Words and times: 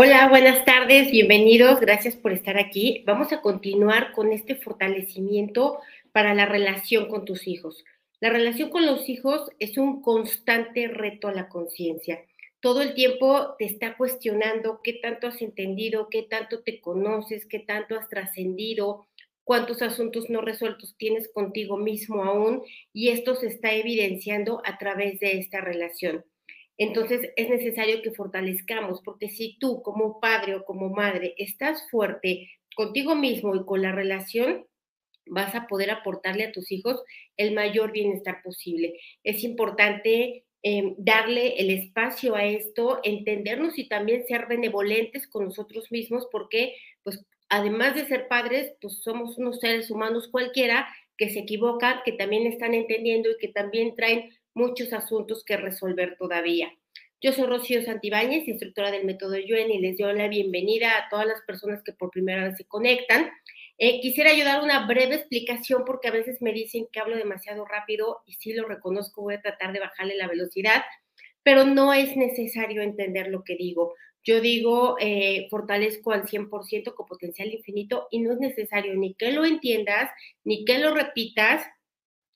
Hola, 0.00 0.28
buenas 0.28 0.64
tardes, 0.64 1.10
bienvenidos, 1.10 1.80
gracias 1.80 2.14
por 2.14 2.30
estar 2.30 2.56
aquí. 2.56 3.02
Vamos 3.04 3.32
a 3.32 3.40
continuar 3.40 4.12
con 4.12 4.32
este 4.32 4.54
fortalecimiento 4.54 5.80
para 6.12 6.34
la 6.34 6.46
relación 6.46 7.08
con 7.08 7.24
tus 7.24 7.48
hijos. 7.48 7.84
La 8.20 8.30
relación 8.30 8.70
con 8.70 8.86
los 8.86 9.08
hijos 9.08 9.50
es 9.58 9.76
un 9.76 10.00
constante 10.00 10.86
reto 10.86 11.26
a 11.26 11.32
la 11.32 11.48
conciencia. 11.48 12.24
Todo 12.60 12.80
el 12.80 12.94
tiempo 12.94 13.56
te 13.58 13.64
está 13.64 13.96
cuestionando 13.96 14.82
qué 14.84 14.92
tanto 14.92 15.26
has 15.26 15.42
entendido, 15.42 16.06
qué 16.08 16.22
tanto 16.22 16.62
te 16.62 16.80
conoces, 16.80 17.44
qué 17.46 17.58
tanto 17.58 17.98
has 17.98 18.08
trascendido, 18.08 19.08
cuántos 19.42 19.82
asuntos 19.82 20.30
no 20.30 20.42
resueltos 20.42 20.94
tienes 20.96 21.28
contigo 21.28 21.76
mismo 21.76 22.22
aún 22.22 22.62
y 22.92 23.08
esto 23.08 23.34
se 23.34 23.48
está 23.48 23.72
evidenciando 23.72 24.62
a 24.64 24.78
través 24.78 25.18
de 25.18 25.40
esta 25.40 25.60
relación. 25.60 26.24
Entonces 26.78 27.32
es 27.36 27.50
necesario 27.50 28.02
que 28.02 28.12
fortalezcamos, 28.12 29.02
porque 29.04 29.28
si 29.28 29.58
tú 29.58 29.82
como 29.82 30.20
padre 30.20 30.54
o 30.54 30.64
como 30.64 30.88
madre 30.88 31.34
estás 31.36 31.90
fuerte 31.90 32.48
contigo 32.76 33.16
mismo 33.16 33.56
y 33.56 33.64
con 33.64 33.82
la 33.82 33.92
relación, 33.92 34.64
vas 35.26 35.54
a 35.54 35.66
poder 35.66 35.90
aportarle 35.90 36.44
a 36.44 36.52
tus 36.52 36.70
hijos 36.72 37.02
el 37.36 37.52
mayor 37.52 37.92
bienestar 37.92 38.40
posible. 38.42 38.98
Es 39.24 39.44
importante 39.44 40.44
em, 40.62 40.94
darle 40.98 41.60
el 41.60 41.70
espacio 41.70 42.34
a 42.34 42.44
esto, 42.44 43.00
entendernos 43.02 43.78
y 43.78 43.88
también 43.88 44.24
ser 44.26 44.46
benevolentes 44.46 45.28
con 45.28 45.44
nosotros 45.46 45.90
mismos, 45.90 46.28
porque 46.30 46.74
pues 47.02 47.24
además 47.48 47.94
de 47.94 48.06
ser 48.06 48.28
padres, 48.28 48.72
pues 48.80 49.02
somos 49.02 49.38
unos 49.38 49.60
seres 49.60 49.90
humanos 49.90 50.28
cualquiera 50.30 50.88
que 51.16 51.30
se 51.30 51.40
equivocan, 51.40 52.00
que 52.04 52.12
también 52.12 52.46
están 52.46 52.74
entendiendo 52.74 53.30
y 53.30 53.38
que 53.38 53.48
también 53.48 53.94
traen 53.96 54.30
muchos 54.58 54.92
asuntos 54.92 55.44
que 55.44 55.56
resolver 55.56 56.16
todavía. 56.18 56.68
Yo 57.20 57.32
soy 57.32 57.46
Rocío 57.46 57.80
Santibáñez, 57.82 58.48
instructora 58.48 58.90
del 58.90 59.04
método 59.04 59.36
Yuen, 59.38 59.70
y 59.70 59.78
les 59.78 59.98
doy 59.98 60.16
la 60.16 60.26
bienvenida 60.26 60.98
a 60.98 61.08
todas 61.08 61.26
las 61.26 61.40
personas 61.42 61.82
que 61.84 61.92
por 61.92 62.10
primera 62.10 62.44
vez 62.44 62.56
se 62.56 62.64
conectan. 62.64 63.30
Eh, 63.78 64.00
quisiera 64.00 64.30
ayudar 64.30 64.62
una 64.62 64.86
breve 64.86 65.14
explicación 65.14 65.84
porque 65.86 66.08
a 66.08 66.12
veces 66.12 66.42
me 66.42 66.52
dicen 66.52 66.88
que 66.92 66.98
hablo 66.98 67.16
demasiado 67.16 67.64
rápido 67.64 68.18
y 68.26 68.34
sí 68.34 68.52
lo 68.52 68.66
reconozco, 68.66 69.22
voy 69.22 69.34
a 69.34 69.40
tratar 69.40 69.72
de 69.72 69.78
bajarle 69.78 70.16
la 70.16 70.26
velocidad, 70.26 70.82
pero 71.44 71.64
no 71.64 71.94
es 71.94 72.16
necesario 72.16 72.82
entender 72.82 73.28
lo 73.28 73.44
que 73.44 73.54
digo. 73.54 73.94
Yo 74.24 74.40
digo, 74.40 74.96
eh, 74.98 75.46
fortalezco 75.50 76.10
al 76.10 76.24
100% 76.24 76.94
con 76.94 77.06
potencial 77.06 77.52
infinito 77.54 78.08
y 78.10 78.18
no 78.18 78.32
es 78.32 78.38
necesario 78.40 78.94
ni 78.96 79.14
que 79.14 79.30
lo 79.30 79.44
entiendas, 79.44 80.10
ni 80.42 80.64
que 80.64 80.78
lo 80.78 80.92
repitas, 80.92 81.64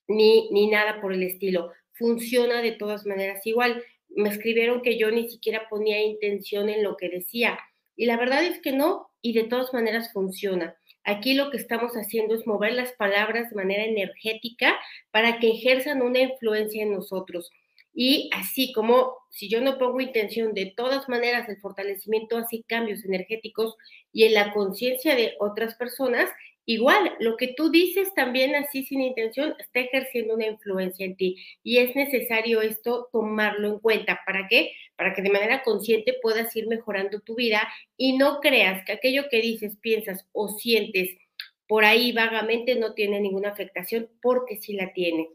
ni, 0.06 0.48
ni 0.50 0.68
nada 0.68 1.00
por 1.00 1.12
el 1.12 1.24
estilo 1.24 1.72
funciona 1.94 2.62
de 2.62 2.72
todas 2.72 3.06
maneras 3.06 3.46
igual. 3.46 3.82
Me 4.08 4.28
escribieron 4.28 4.82
que 4.82 4.98
yo 4.98 5.10
ni 5.10 5.28
siquiera 5.30 5.68
ponía 5.68 6.02
intención 6.02 6.68
en 6.68 6.82
lo 6.82 6.96
que 6.96 7.08
decía 7.08 7.58
y 7.96 8.06
la 8.06 8.16
verdad 8.16 8.44
es 8.44 8.60
que 8.60 8.72
no 8.72 9.10
y 9.20 9.32
de 9.32 9.44
todas 9.44 9.72
maneras 9.72 10.12
funciona. 10.12 10.76
Aquí 11.04 11.34
lo 11.34 11.50
que 11.50 11.56
estamos 11.56 11.92
haciendo 11.92 12.34
es 12.34 12.46
mover 12.46 12.74
las 12.74 12.92
palabras 12.92 13.50
de 13.50 13.56
manera 13.56 13.84
energética 13.84 14.78
para 15.10 15.38
que 15.38 15.50
ejerzan 15.50 16.02
una 16.02 16.20
influencia 16.20 16.82
en 16.82 16.92
nosotros. 16.92 17.50
Y 17.94 18.30
así 18.32 18.72
como 18.72 19.14
si 19.28 19.48
yo 19.48 19.60
no 19.60 19.78
pongo 19.78 20.00
intención, 20.00 20.54
de 20.54 20.72
todas 20.76 21.08
maneras 21.08 21.48
el 21.48 21.58
fortalecimiento 21.58 22.36
hace 22.36 22.62
cambios 22.66 23.04
energéticos 23.04 23.76
y 24.12 24.24
en 24.24 24.34
la 24.34 24.52
conciencia 24.52 25.14
de 25.14 25.34
otras 25.40 25.74
personas 25.74 26.30
Igual, 26.64 27.16
lo 27.18 27.36
que 27.36 27.48
tú 27.48 27.70
dices 27.70 28.14
también 28.14 28.54
así 28.54 28.84
sin 28.84 29.00
intención 29.00 29.54
está 29.58 29.80
ejerciendo 29.80 30.34
una 30.34 30.46
influencia 30.46 31.04
en 31.04 31.16
ti 31.16 31.36
y 31.64 31.78
es 31.78 31.96
necesario 31.96 32.62
esto 32.62 33.08
tomarlo 33.12 33.68
en 33.68 33.78
cuenta. 33.80 34.20
¿Para 34.24 34.46
qué? 34.48 34.72
Para 34.96 35.12
que 35.12 35.22
de 35.22 35.30
manera 35.30 35.62
consciente 35.62 36.14
puedas 36.22 36.54
ir 36.54 36.68
mejorando 36.68 37.20
tu 37.20 37.34
vida 37.34 37.68
y 37.96 38.16
no 38.16 38.40
creas 38.40 38.84
que 38.84 38.92
aquello 38.92 39.24
que 39.28 39.40
dices, 39.40 39.76
piensas 39.76 40.26
o 40.32 40.48
sientes 40.48 41.10
por 41.66 41.84
ahí 41.84 42.12
vagamente 42.12 42.74
no 42.76 42.92
tiene 42.92 43.18
ninguna 43.18 43.48
afectación 43.48 44.08
porque 44.20 44.58
sí 44.60 44.74
la 44.74 44.92
tiene. 44.92 45.30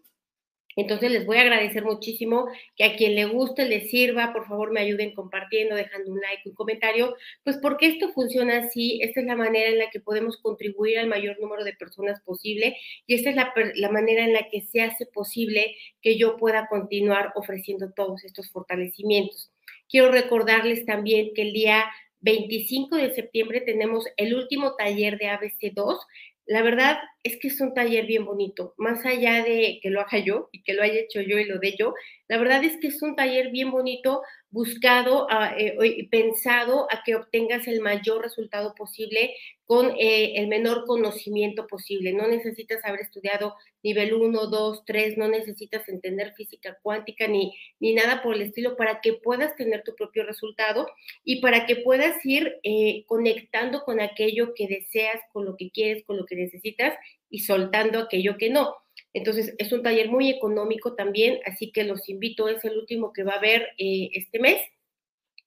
Entonces 0.78 1.12
les 1.12 1.26
voy 1.26 1.38
a 1.38 1.42
agradecer 1.42 1.84
muchísimo 1.84 2.48
que 2.76 2.84
a 2.84 2.96
quien 2.96 3.16
le 3.16 3.26
guste, 3.26 3.66
le 3.66 3.82
sirva, 3.82 4.32
por 4.32 4.48
favor 4.48 4.72
me 4.72 4.80
ayuden 4.80 5.14
compartiendo, 5.14 5.76
dejando 5.76 6.12
un 6.12 6.22
like, 6.22 6.48
un 6.48 6.56
comentario, 6.56 7.16
pues 7.44 7.58
porque 7.58 7.88
esto 7.88 8.14
funciona 8.14 8.60
así, 8.60 9.00
esta 9.02 9.20
es 9.20 9.26
la 9.26 9.36
manera 9.36 9.70
en 9.70 9.80
la 9.80 9.90
que 9.90 10.00
podemos 10.00 10.38
contribuir 10.38 11.00
al 11.00 11.08
mayor 11.08 11.40
número 11.40 11.64
de 11.64 11.74
personas 11.74 12.22
posible 12.22 12.78
y 13.08 13.16
esta 13.16 13.32
es 13.32 13.36
la, 13.36 13.90
manera 13.90 14.24
en 14.24 14.34
la 14.34 14.48
que 14.52 14.62
se 14.62 14.82
hace 14.82 15.08
posible 15.08 15.76
que 16.02 16.16
yo 16.16 16.38
pueda 16.38 16.68
continuar 16.68 17.32
ofreciendo 17.36 17.92
todos 17.96 18.24
estos 18.24 18.52
fortalecimientos. 18.52 19.52
Quiero 19.90 20.12
recordarles 20.12 20.86
también 20.86 21.34
que 21.34 21.42
el 21.42 21.54
día 21.54 21.86
25 22.20 22.98
de 22.98 23.16
septiembre 23.16 23.62
tenemos 23.62 24.06
el 24.18 24.36
último 24.36 24.76
taller 24.76 25.18
de 25.18 25.28
ABC2. 25.28 25.98
La 26.48 26.62
verdad 26.62 26.98
es 27.24 27.38
que 27.42 27.50
es 27.50 27.60
un 27.60 27.74
taller 27.74 28.06
bien 28.06 28.26
bonito, 28.26 28.74
más 28.78 29.06
allá 29.06 29.44
de 29.44 29.80
que 29.84 29.90
lo 29.90 30.00
haga 30.00 30.18
yo 30.20 30.48
y 30.54 30.64
que 30.64 30.74
lo 30.74 30.82
haya 30.82 31.02
hecho 31.02 31.20
yo 31.22 31.38
y 31.38 31.44
lo 31.46 31.60
de 31.60 31.76
yo, 31.78 31.94
la 32.30 32.38
verdad 32.38 32.64
es 32.64 32.78
que 32.80 32.88
es 32.88 33.02
un 33.02 33.16
taller 33.18 33.52
bien 33.52 33.70
bonito, 33.70 34.22
buscado 34.58 35.28
ah, 35.30 35.54
eh, 35.56 35.78
y 35.84 36.08
pensado 36.08 36.88
a 36.92 37.04
que 37.04 37.14
obtengas 37.14 37.68
el 37.68 37.80
mayor 37.80 38.24
resultado 38.24 38.74
posible 38.74 39.36
con 39.66 39.92
eh, 40.00 40.34
el 40.38 40.48
menor 40.48 40.86
conocimiento 40.88 41.68
posible. 41.68 42.12
No 42.12 42.28
necesitas 42.28 42.84
haber 42.84 43.02
estudiado 43.02 43.54
nivel 43.84 44.16
1, 44.16 44.48
2, 44.48 44.84
3, 44.84 45.16
no 45.20 45.28
necesitas 45.28 45.88
entender 45.88 46.34
física 46.34 46.76
cuántica 46.82 47.28
ni, 47.28 47.54
ni 47.80 47.94
nada 47.94 48.24
por 48.24 48.34
el 48.34 48.42
estilo 48.42 48.76
para 48.76 49.00
que 49.00 49.14
puedas 49.14 49.56
tener 49.56 49.84
tu 49.84 49.94
propio 49.94 50.24
resultado 50.26 50.88
y 51.24 51.40
para 51.40 51.68
que 51.68 51.76
puedas 51.76 52.16
ir 52.26 52.58
eh, 52.64 53.04
conectando 53.06 53.84
con 53.84 54.02
aquello 54.02 54.56
que 54.56 54.68
deseas, 54.68 55.20
con 55.34 55.46
lo 55.46 55.56
que 55.56 55.70
quieres, 55.70 56.04
con 56.04 56.18
lo 56.18 56.26
que 56.26 56.36
necesitas 56.36 56.98
y 57.30 57.42
soltando 57.42 58.00
aquello 58.00 58.38
que 58.40 58.50
no. 58.50 58.74
Entonces, 59.18 59.56
es 59.58 59.72
un 59.72 59.82
taller 59.82 60.10
muy 60.10 60.30
económico 60.30 60.94
también, 60.94 61.40
así 61.46 61.72
que 61.72 61.84
los 61.84 62.08
invito, 62.08 62.50
es 62.50 62.64
el 62.64 62.78
último 62.78 63.14
que 63.14 63.24
va 63.24 63.34
a 63.34 63.38
haber 63.38 63.70
eh, 63.80 64.10
este 64.14 64.40
mes. 64.40 64.62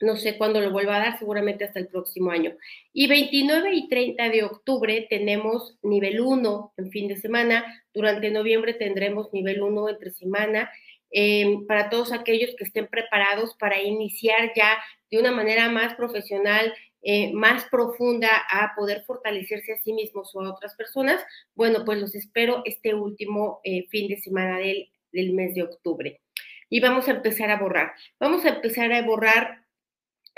No 0.00 0.16
sé 0.16 0.36
cuándo 0.38 0.60
lo 0.60 0.72
vuelva 0.72 0.96
a 0.96 1.00
dar, 1.00 1.18
seguramente 1.18 1.64
hasta 1.64 1.78
el 1.78 1.86
próximo 1.86 2.30
año. 2.30 2.56
Y 2.92 3.06
29 3.06 3.72
y 3.74 3.88
30 3.88 4.28
de 4.30 4.42
octubre 4.42 5.06
tenemos 5.08 5.78
nivel 5.82 6.20
1 6.20 6.72
en 6.78 6.90
fin 6.90 7.06
de 7.06 7.16
semana. 7.16 7.84
Durante 7.94 8.30
noviembre 8.30 8.74
tendremos 8.74 9.32
nivel 9.32 9.62
1 9.62 9.88
entre 9.90 10.10
semana. 10.10 10.70
Eh, 11.12 11.58
para 11.68 11.90
todos 11.90 12.12
aquellos 12.12 12.54
que 12.56 12.64
estén 12.64 12.86
preparados 12.86 13.54
para 13.56 13.82
iniciar 13.82 14.52
ya 14.56 14.78
de 15.10 15.18
una 15.18 15.32
manera 15.32 15.68
más 15.68 15.94
profesional 15.94 16.72
eh, 17.02 17.32
más 17.32 17.64
profunda 17.70 18.28
a 18.50 18.74
poder 18.76 19.04
fortalecerse 19.06 19.72
a 19.72 19.78
sí 19.78 19.92
mismos 19.92 20.34
o 20.34 20.40
a 20.40 20.52
otras 20.52 20.74
personas, 20.74 21.24
bueno, 21.54 21.84
pues 21.84 21.98
los 21.98 22.14
espero 22.14 22.62
este 22.64 22.94
último 22.94 23.60
eh, 23.64 23.86
fin 23.88 24.08
de 24.08 24.20
semana 24.20 24.58
del, 24.58 24.90
del 25.12 25.32
mes 25.32 25.54
de 25.54 25.62
octubre. 25.62 26.20
Y 26.68 26.80
vamos 26.80 27.08
a 27.08 27.12
empezar 27.12 27.50
a 27.50 27.58
borrar. 27.58 27.92
Vamos 28.18 28.44
a 28.44 28.50
empezar 28.50 28.92
a 28.92 29.02
borrar 29.02 29.64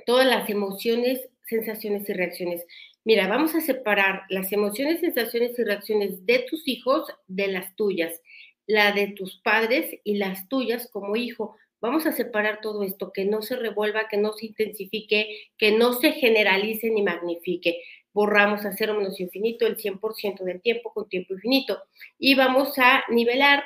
todas 0.07 0.27
las 0.27 0.49
emociones, 0.49 1.29
sensaciones 1.47 2.09
y 2.09 2.13
reacciones. 2.13 2.65
Mira, 3.05 3.27
vamos 3.27 3.55
a 3.55 3.61
separar 3.61 4.23
las 4.29 4.53
emociones, 4.53 5.01
sensaciones 5.01 5.59
y 5.59 5.65
reacciones 5.65 6.25
de 6.25 6.47
tus 6.49 6.67
hijos 6.69 7.09
de 7.27 7.49
las 7.49 7.75
tuyas, 7.75 8.21
la 8.67 8.93
de 8.93 9.09
tus 9.09 9.41
padres 9.43 9.99
y 10.05 10.17
las 10.17 10.49
tuyas 10.49 10.89
como 10.93 11.17
hijo. 11.17 11.57
Vamos 11.83 12.07
a 12.07 12.13
separar 12.13 12.61
todo 12.61 12.85
esto, 12.85 13.13
que 13.13 13.25
no 13.25 13.43
se 13.43 13.57
revuelva, 13.57 14.07
que 14.09 14.17
no 14.17 14.33
se 14.35 14.47
intensifique, 14.47 15.49
que 15.59 15.73
no 15.73 15.95
se 15.95 16.13
generalice 16.13 16.89
ni 16.91 17.03
magnifique. 17.03 17.83
Borramos 18.13 18.65
a 18.65 18.73
cero 18.73 18.95
menos 18.95 19.19
infinito 19.19 19.67
el 19.67 19.77
100% 19.77 20.45
del 20.45 20.63
tiempo 20.63 20.93
con 20.93 21.09
tiempo 21.09 21.35
infinito. 21.35 21.83
Y 22.21 22.37
vamos 22.37 22.79
a 22.79 23.03
nivelar 23.09 23.65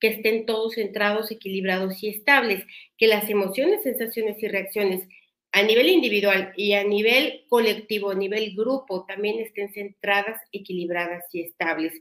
que 0.00 0.08
estén 0.08 0.46
todos 0.46 0.76
centrados, 0.76 1.30
equilibrados 1.30 2.02
y 2.02 2.08
estables, 2.08 2.64
que 2.96 3.06
las 3.06 3.28
emociones, 3.28 3.82
sensaciones 3.82 4.42
y 4.42 4.48
reacciones 4.48 5.06
a 5.52 5.62
nivel 5.62 5.88
individual 5.88 6.52
y 6.56 6.74
a 6.74 6.84
nivel 6.84 7.44
colectivo, 7.48 8.10
a 8.10 8.14
nivel 8.14 8.54
grupo, 8.54 9.04
también 9.06 9.40
estén 9.40 9.72
centradas, 9.72 10.40
equilibradas 10.52 11.24
y 11.32 11.42
estables. 11.42 11.92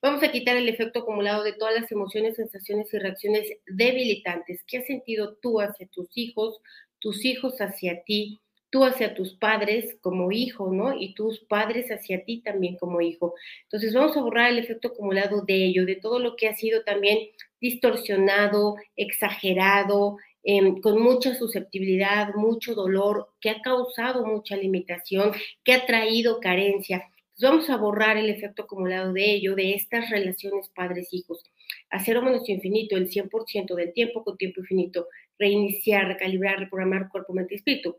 Vamos 0.00 0.22
a 0.22 0.32
quitar 0.32 0.56
el 0.56 0.68
efecto 0.68 1.00
acumulado 1.00 1.42
de 1.42 1.52
todas 1.52 1.78
las 1.78 1.92
emociones, 1.92 2.36
sensaciones 2.36 2.92
y 2.94 2.98
reacciones 2.98 3.48
debilitantes 3.66 4.64
que 4.66 4.78
has 4.78 4.86
sentido 4.86 5.36
tú 5.36 5.60
hacia 5.60 5.86
tus 5.88 6.08
hijos, 6.16 6.60
tus 6.98 7.24
hijos 7.26 7.60
hacia 7.60 8.02
ti, 8.04 8.40
tú 8.70 8.84
hacia 8.84 9.14
tus 9.14 9.34
padres 9.34 9.96
como 10.00 10.32
hijo, 10.32 10.72
¿no? 10.72 10.98
Y 10.98 11.14
tus 11.14 11.40
padres 11.40 11.90
hacia 11.90 12.24
ti 12.24 12.40
también 12.40 12.76
como 12.76 13.00
hijo. 13.00 13.34
Entonces 13.64 13.94
vamos 13.94 14.16
a 14.16 14.20
borrar 14.22 14.50
el 14.50 14.58
efecto 14.58 14.88
acumulado 14.88 15.42
de 15.42 15.66
ello, 15.66 15.84
de 15.84 15.96
todo 15.96 16.18
lo 16.18 16.36
que 16.36 16.48
ha 16.48 16.56
sido 16.56 16.82
también 16.82 17.18
distorsionado, 17.60 18.76
exagerado, 18.96 20.16
Em, 20.46 20.78
con 20.82 21.00
mucha 21.02 21.34
susceptibilidad, 21.34 22.34
mucho 22.34 22.74
dolor, 22.74 23.30
que 23.40 23.48
ha 23.48 23.62
causado 23.62 24.26
mucha 24.26 24.56
limitación, 24.56 25.32
que 25.64 25.72
ha 25.72 25.86
traído 25.86 26.38
carencia. 26.40 27.10
vamos 27.40 27.68
a 27.70 27.76
borrar 27.76 28.16
el 28.16 28.30
efecto 28.30 28.62
acumulado 28.62 29.12
de 29.12 29.32
ello, 29.32 29.56
de 29.56 29.74
estas 29.74 30.10
relaciones 30.10 30.68
padres-hijos. 30.68 31.42
Hacer 31.90 32.16
o 32.18 32.22
menos 32.22 32.48
infinito 32.48 32.96
el 32.96 33.08
100% 33.10 33.74
del 33.74 33.92
tiempo 33.92 34.22
con 34.22 34.36
tiempo 34.36 34.60
infinito. 34.60 35.08
Reiniciar, 35.38 36.06
recalibrar, 36.06 36.60
reprogramar 36.60 37.08
cuerpo, 37.08 37.32
mente 37.32 37.54
y 37.54 37.56
espíritu. 37.56 37.96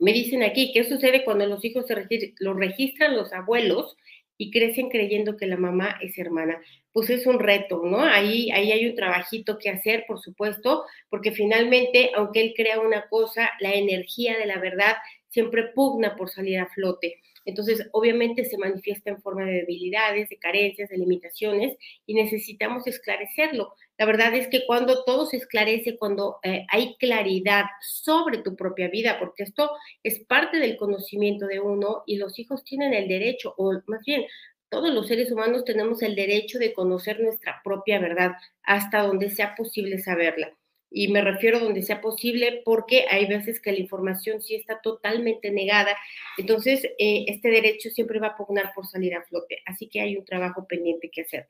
Me 0.00 0.12
dicen 0.12 0.42
aquí, 0.44 0.72
¿qué 0.72 0.84
sucede 0.84 1.24
cuando 1.24 1.46
los 1.46 1.64
hijos 1.64 1.86
se 1.86 1.94
los 2.38 2.56
registran 2.56 3.16
los 3.16 3.32
abuelos 3.32 3.96
y 4.38 4.50
crecen 4.50 4.88
creyendo 4.88 5.36
que 5.36 5.46
la 5.46 5.58
mamá 5.58 5.98
es 6.00 6.16
hermana? 6.16 6.58
Pues 6.92 7.10
es 7.10 7.26
un 7.26 7.38
reto, 7.38 7.82
¿no? 7.84 8.00
Ahí, 8.00 8.50
ahí 8.52 8.72
hay 8.72 8.86
un 8.86 8.96
trabajito 8.96 9.58
que 9.58 9.68
hacer, 9.68 10.04
por 10.08 10.20
supuesto, 10.20 10.84
porque 11.10 11.32
finalmente, 11.32 12.12
aunque 12.14 12.40
él 12.40 12.54
crea 12.56 12.80
una 12.80 13.08
cosa, 13.08 13.50
la 13.60 13.74
energía 13.74 14.38
de 14.38 14.46
la 14.46 14.58
verdad 14.58 14.96
siempre 15.28 15.64
pugna 15.74 16.16
por 16.16 16.30
salir 16.30 16.58
a 16.58 16.68
flote. 16.68 17.20
Entonces, 17.44 17.88
obviamente 17.92 18.44
se 18.44 18.58
manifiesta 18.58 19.10
en 19.10 19.22
forma 19.22 19.44
de 19.44 19.52
debilidades, 19.52 20.28
de 20.28 20.36
carencias, 20.36 20.90
de 20.90 20.98
limitaciones 20.98 21.76
y 22.06 22.14
necesitamos 22.14 22.86
esclarecerlo. 22.86 23.74
La 23.98 24.06
verdad 24.06 24.34
es 24.34 24.48
que 24.48 24.64
cuando 24.66 25.04
todo 25.04 25.26
se 25.26 25.36
esclarece, 25.36 25.98
cuando 25.98 26.38
eh, 26.42 26.64
hay 26.70 26.96
claridad 26.96 27.64
sobre 27.80 28.38
tu 28.38 28.56
propia 28.56 28.88
vida, 28.88 29.18
porque 29.18 29.42
esto 29.42 29.70
es 30.02 30.20
parte 30.20 30.58
del 30.58 30.76
conocimiento 30.76 31.46
de 31.46 31.60
uno 31.60 32.04
y 32.06 32.16
los 32.16 32.38
hijos 32.38 32.64
tienen 32.64 32.94
el 32.94 33.08
derecho, 33.08 33.54
o 33.58 33.72
más 33.86 34.04
bien, 34.06 34.24
todos 34.70 34.92
los 34.92 35.08
seres 35.08 35.30
humanos 35.32 35.64
tenemos 35.64 36.02
el 36.02 36.14
derecho 36.14 36.58
de 36.58 36.72
conocer 36.72 37.20
nuestra 37.20 37.60
propia 37.64 37.98
verdad 37.98 38.32
hasta 38.62 39.02
donde 39.02 39.30
sea 39.30 39.54
posible 39.56 39.98
saberla 39.98 40.52
y 40.90 41.08
me 41.08 41.20
refiero 41.20 41.60
donde 41.60 41.82
sea 41.82 42.00
posible 42.00 42.62
porque 42.64 43.06
hay 43.10 43.26
veces 43.26 43.60
que 43.60 43.72
la 43.72 43.78
información 43.78 44.40
sí 44.40 44.54
está 44.54 44.80
totalmente 44.80 45.50
negada. 45.50 45.96
Entonces, 46.38 46.84
eh, 46.98 47.24
este 47.28 47.50
derecho 47.50 47.90
siempre 47.90 48.20
va 48.20 48.28
a 48.28 48.36
pugnar 48.36 48.72
por 48.74 48.86
salir 48.86 49.14
a 49.14 49.22
flote. 49.24 49.58
Así 49.66 49.88
que 49.88 50.00
hay 50.00 50.16
un 50.16 50.24
trabajo 50.24 50.66
pendiente 50.66 51.10
que 51.10 51.22
hacer. 51.22 51.48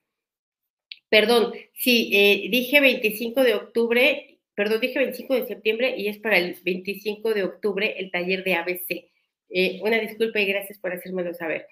Perdón, 1.08 1.54
sí, 1.74 2.10
eh, 2.12 2.48
dije 2.50 2.80
25 2.80 3.42
de 3.42 3.54
octubre, 3.54 4.38
perdón, 4.54 4.80
dije 4.80 4.98
25 4.98 5.34
de 5.34 5.46
septiembre 5.46 5.94
y 5.96 6.08
es 6.08 6.18
para 6.18 6.36
el 6.38 6.56
25 6.62 7.32
de 7.32 7.44
octubre 7.44 7.94
el 7.98 8.10
taller 8.10 8.44
de 8.44 8.54
ABC. 8.54 9.10
Eh, 9.50 9.80
una 9.82 9.98
disculpa 9.98 10.40
y 10.40 10.46
gracias 10.46 10.78
por 10.78 10.92
hacérmelo 10.92 11.32
saber. 11.32 11.66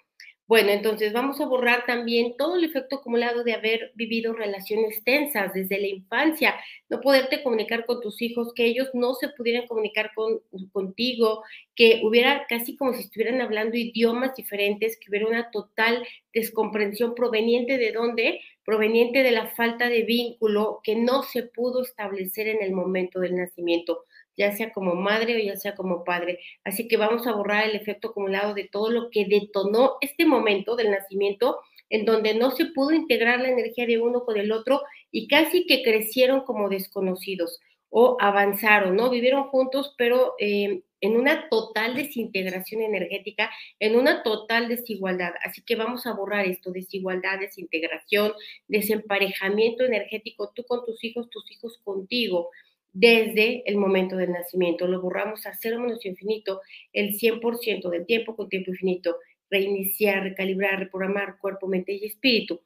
Bueno, 0.49 0.71
entonces 0.71 1.12
vamos 1.12 1.41
a 1.41 1.47
borrar 1.47 1.87
también 1.87 2.37
todo 2.38 2.55
el 2.55 2.62
efecto 2.62 2.97
acumulado 2.97 3.43
de 3.43 3.53
haber 3.55 3.91
vivido 3.97 4.33
relaciones 4.33 5.03
tensas 5.03 5.53
desde 5.53 5.81
la 5.81 5.88
infancia, 5.88 6.55
no 6.88 7.00
poderte 7.00 7.43
comunicar 7.43 7.85
con 7.85 8.00
tus 8.00 8.23
hijos, 8.23 8.53
que 8.55 8.65
ellos 8.65 8.88
no 8.94 9.15
se 9.15 9.29
pudieran 9.31 9.67
comunicar 9.67 10.12
con, 10.15 10.41
contigo, 10.71 11.43
que 11.75 12.00
hubiera 12.05 12.47
casi 12.49 12.77
como 12.77 12.94
si 12.94 13.00
estuvieran 13.00 13.41
hablando 13.41 13.77
idiomas 13.77 14.37
diferentes, 14.37 14.97
que 15.00 15.11
hubiera 15.11 15.27
una 15.27 15.50
total 15.50 16.06
descomprensión 16.33 17.17
proveniente 17.17 17.77
de 17.77 17.91
dónde, 17.91 18.41
proveniente 18.66 19.22
de 19.22 19.30
la 19.30 19.46
falta 19.46 19.88
de 19.88 20.02
vínculo 20.02 20.80
que 20.82 20.96
no 20.96 21.22
se 21.22 21.44
pudo 21.44 21.82
establecer 21.82 22.48
en 22.48 22.62
el 22.62 22.72
momento 22.72 23.20
del 23.20 23.36
nacimiento 23.36 24.02
ya 24.36 24.54
sea 24.54 24.72
como 24.72 24.94
madre 24.94 25.36
o 25.36 25.38
ya 25.38 25.56
sea 25.56 25.74
como 25.74 26.04
padre. 26.04 26.40
Así 26.64 26.88
que 26.88 26.96
vamos 26.96 27.26
a 27.26 27.32
borrar 27.32 27.64
el 27.64 27.76
efecto 27.76 28.08
acumulado 28.08 28.54
de 28.54 28.68
todo 28.70 28.90
lo 28.90 29.10
que 29.10 29.24
detonó 29.24 29.96
este 30.00 30.26
momento 30.26 30.76
del 30.76 30.90
nacimiento 30.90 31.58
en 31.88 32.04
donde 32.04 32.34
no 32.34 32.50
se 32.50 32.66
pudo 32.66 32.92
integrar 32.92 33.40
la 33.40 33.48
energía 33.48 33.86
de 33.86 33.98
uno 33.98 34.24
con 34.24 34.36
el 34.36 34.52
otro 34.52 34.82
y 35.10 35.28
casi 35.28 35.66
que 35.66 35.82
crecieron 35.82 36.42
como 36.42 36.68
desconocidos 36.68 37.60
o 37.98 38.19
avanzaron, 38.20 38.94
¿no? 38.94 39.08
Vivieron 39.08 39.44
juntos, 39.44 39.94
pero 39.96 40.34
eh, 40.38 40.82
en 41.00 41.16
una 41.16 41.48
total 41.48 41.96
desintegración 41.96 42.82
energética, 42.82 43.50
en 43.81 43.96
una 43.96 44.22
total 44.22 44.69
desigualdad. 44.69 45.32
Así 45.43 45.62
que 45.62 45.76
vamos 45.76 46.06
a 46.06 46.12
borrar 46.12 46.44
esto, 46.44 46.72
desigualdad, 46.72 47.40
desintegración, 47.40 48.34
desemparejamiento 48.69 49.82
energético, 49.82 50.52
tú 50.54 50.64
con 50.64 50.84
tus 50.84 51.02
hijos, 51.04 51.31
tus 51.31 51.50
hijos 51.50 51.81
contigo 51.84 52.50
desde 52.93 53.62
el 53.64 53.78
momento 53.78 54.16
del 54.19 54.32
nacimiento. 54.32 54.87
Lo 54.87 55.00
borramos 55.00 55.46
a 55.46 55.54
cero 55.58 55.81
menos 55.81 56.04
infinito 56.04 56.60
el 56.92 57.19
100% 57.19 57.88
del 57.88 58.04
tiempo 58.04 58.37
con 58.37 58.50
tiempo 58.50 58.72
infinito. 58.72 59.16
Reiniciar, 59.50 60.22
recalibrar, 60.22 60.81
reprogramar 60.81 61.38
cuerpo, 61.38 61.66
mente 61.66 61.94
y 61.94 62.04
espíritu. 62.04 62.60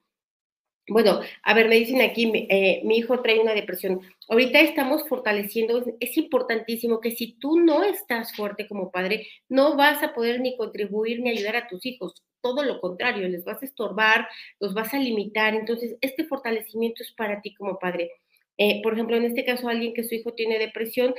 Bueno, 0.90 1.20
a 1.44 1.54
ver, 1.54 1.68
me 1.68 1.76
dicen 1.76 2.00
aquí, 2.02 2.32
eh, 2.48 2.80
mi 2.84 2.96
hijo 2.98 3.22
trae 3.22 3.38
una 3.38 3.54
depresión. 3.54 4.00
Ahorita 4.28 4.58
estamos 4.58 5.08
fortaleciendo, 5.08 5.84
es 6.00 6.16
importantísimo 6.16 7.00
que 7.00 7.12
si 7.12 7.34
tú 7.34 7.60
no 7.60 7.84
estás 7.84 8.34
fuerte 8.34 8.66
como 8.66 8.90
padre, 8.90 9.28
no 9.48 9.76
vas 9.76 10.02
a 10.02 10.12
poder 10.12 10.40
ni 10.40 10.56
contribuir 10.56 11.20
ni 11.20 11.30
ayudar 11.30 11.54
a 11.54 11.68
tus 11.68 11.86
hijos. 11.86 12.24
Todo 12.40 12.64
lo 12.64 12.80
contrario, 12.80 13.28
les 13.28 13.44
vas 13.44 13.62
a 13.62 13.66
estorbar, 13.66 14.26
los 14.58 14.74
vas 14.74 14.92
a 14.92 14.98
limitar. 14.98 15.54
Entonces, 15.54 15.96
este 16.00 16.24
fortalecimiento 16.24 17.04
es 17.04 17.12
para 17.12 17.40
ti 17.40 17.54
como 17.54 17.78
padre. 17.78 18.10
Eh, 18.58 18.80
por 18.82 18.94
ejemplo, 18.94 19.16
en 19.16 19.26
este 19.26 19.44
caso, 19.44 19.68
alguien 19.68 19.94
que 19.94 20.02
su 20.02 20.16
hijo 20.16 20.34
tiene 20.34 20.58
depresión, 20.58 21.14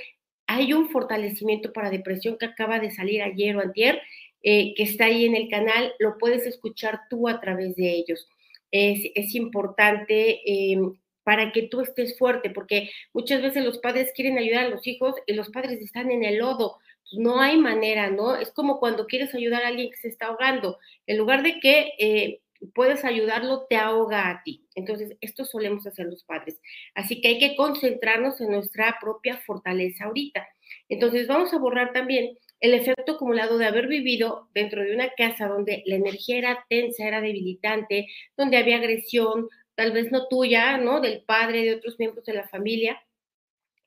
hay 0.48 0.74
un 0.74 0.90
fortalecimiento 0.90 1.72
para 1.72 1.90
depresión 1.90 2.38
que 2.38 2.46
acaba 2.48 2.80
de 2.80 2.92
salir 2.92 3.22
ayer 3.22 3.56
o 3.56 3.62
antier, 3.62 4.02
eh, 4.44 4.74
que 4.76 4.84
está 4.84 5.06
ahí 5.06 5.24
en 5.24 5.36
el 5.36 5.48
canal, 5.48 5.94
lo 6.00 6.18
puedes 6.18 6.46
escuchar 6.46 7.04
tú 7.10 7.30
a 7.30 7.40
través 7.40 7.78
de 7.78 7.90
ellos. 7.90 8.28
Es, 8.72 9.36
importante 9.36 10.42
eh, 10.46 10.80
para 11.24 11.52
que 11.52 11.64
tú 11.64 11.82
estés 11.82 12.18
fuerte, 12.18 12.50
porque 12.50 12.90
muchas 13.14 13.42
veces 13.42 13.64
los 13.64 13.80
padres 13.80 14.12
quieren 14.16 14.38
ayudar 14.38 14.66
a 14.66 14.70
los 14.70 14.88
hijos 14.88 15.16
y 15.28 15.34
los 15.34 15.50
padres 15.50 15.82
están 15.82 16.12
en 16.12 16.24
el 16.24 16.38
lodo. 16.38 16.78
Pues 17.04 17.22
no 17.22 17.42
hay 17.42 17.58
manera, 17.58 18.10
¿no? 18.10 18.36
Es 18.36 18.52
como 18.52 18.80
cuando 18.80 19.08
quieres 19.08 19.36
ayudar 19.36 19.64
a 19.64 19.68
alguien 19.68 19.92
que 19.92 19.98
se 19.98 20.08
está 20.08 20.28
ahogando. 20.28 20.78
En 21.08 21.18
lugar 21.18 21.44
de 21.44 21.60
que 21.60 22.40
puedes 22.74 23.04
ayudarlo, 23.04 23.66
te 23.70 23.76
ahoga 23.76 24.30
a 24.30 24.44
ti. 24.44 24.68
Entonces, 24.76 25.18
esto 25.22 25.46
solemos 25.46 25.86
hacer 25.88 26.06
los 26.06 26.24
padres. 26.24 26.60
Así 26.96 27.22
que 27.22 27.30
hay 27.30 27.40
que 27.40 27.56
concentrarnos 27.56 28.40
en 28.42 28.52
nuestra 28.52 28.98
propia 29.02 29.38
fortaleza 29.38 30.06
ahorita. 30.06 30.48
Entonces, 30.90 31.28
vamos 31.28 31.54
a 31.54 31.58
borrar 31.58 31.92
también 31.94 32.38
el 32.62 32.76
efecto 32.76 33.14
acumulado 33.14 33.58
de 33.58 33.66
haber 33.66 33.88
vivido 33.88 34.50
dentro 34.54 34.84
de 34.84 34.94
una 34.94 35.10
casa 35.10 35.48
donde 35.48 35.84
la 35.88 35.96
energía 35.96 36.38
era 36.38 36.66
tensa, 36.70 37.08
era 37.08 37.20
debilitante, 37.20 38.08
donde 38.38 38.58
había 38.58 38.78
agresión, 38.78 39.50
tal 39.76 39.92
vez 39.92 40.12
no 40.12 40.28
tuya, 40.28 40.78
¿no? 40.78 41.02
Del 41.02 41.24
padre, 41.24 41.64
de 41.64 41.76
otros 41.76 41.98
miembros 42.00 42.26
de 42.26 42.36
la 42.36 42.48
familia 42.48 43.02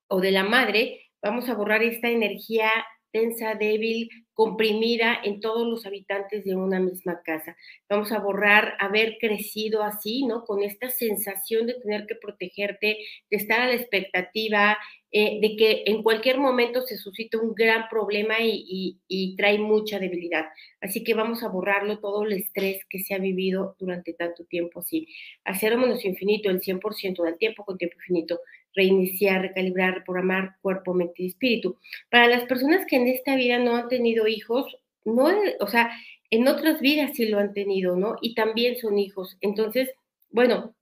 o 0.09 0.21
de 0.21 0.32
la 0.32 0.44
madre. 0.44 1.11
Vamos 1.23 1.49
a 1.49 1.55
borrar 1.55 1.82
esta 1.82 2.11
energía 2.11 2.71
tensa, 3.12 3.55
débil, 3.55 4.11
comprimida 4.35 5.19
en 5.23 5.41
todos 5.41 5.67
los 5.67 5.87
habitantes 5.87 6.45
de 6.45 6.57
una 6.57 6.81
misma 6.81 7.23
casa. 7.23 7.57
Vamos 7.89 8.13
a 8.13 8.19
borrar 8.19 8.75
haber 8.81 9.17
crecido 9.19 9.83
así, 9.83 10.27
¿no? 10.27 10.45
Con 10.45 10.63
esta 10.63 10.91
sensación 10.91 11.67
de 11.67 11.75
tener 11.75 12.07
que 12.07 12.17
protegerte, 12.17 12.99
de 13.31 13.37
estar 13.37 13.61
a 13.61 13.69
la 13.69 13.75
expectativa, 13.75 14.77
eh, 15.17 15.39
de 15.41 15.55
que 15.55 15.85
en 15.87 16.03
cualquier 16.03 16.39
momento 16.39 16.83
se 16.83 16.97
suscita 16.97 17.39
un 17.39 17.55
gran 17.55 17.89
problema 17.89 18.35
y, 18.41 18.99
trae 19.37 19.58
mucha 19.58 20.01
debilidad. 20.01 20.47
Así 20.81 21.05
que 21.05 21.15
vamos 21.15 21.44
a 21.44 21.49
borrarlo 21.49 22.01
todo 22.01 22.25
el 22.25 22.32
estrés 22.32 22.85
que 22.91 22.99
se 22.99 23.15
ha 23.15 23.19
vivido 23.19 23.77
durante 23.79 24.13
tanto 24.15 24.44
tiempo 24.44 24.81
así. 24.81 25.06
Hacer 25.44 25.77
menos 25.77 26.05
infinito 26.05 26.51
el 26.51 26.61
100% 26.61 27.23
del 27.23 27.39
tiempo 27.39 27.65
con 27.65 27.79
tiempo 27.79 27.97
infinito 28.01 28.41
reiniciar, 28.75 29.43
recalibrar, 29.43 29.95
reprogramar 29.95 30.57
cuerpo, 30.63 30.95
mente 30.95 31.23
y 31.23 31.27
espíritu. 31.29 31.79
Para 32.11 32.29
las 32.29 32.45
personas 32.45 32.87
que 32.87 32.97
en 32.97 33.09
esta 33.09 33.37
vida 33.37 33.59
no 33.59 33.77
han 33.77 33.89
tenido 33.89 34.27
hijos, 34.27 34.77
no, 35.05 35.31
o 35.61 35.67
sea, 35.67 35.91
en 36.31 36.49
otras 36.49 36.81
vidas 36.81 37.13
sí 37.15 37.27
lo 37.27 37.39
han 37.39 37.53
tenido, 37.53 37.97
¿no? 37.97 38.17
Y 38.21 38.35
también 38.35 38.77
son 38.77 38.99
hijos. 38.99 39.37
Entonces, 39.41 39.91
bueno, 40.31 40.75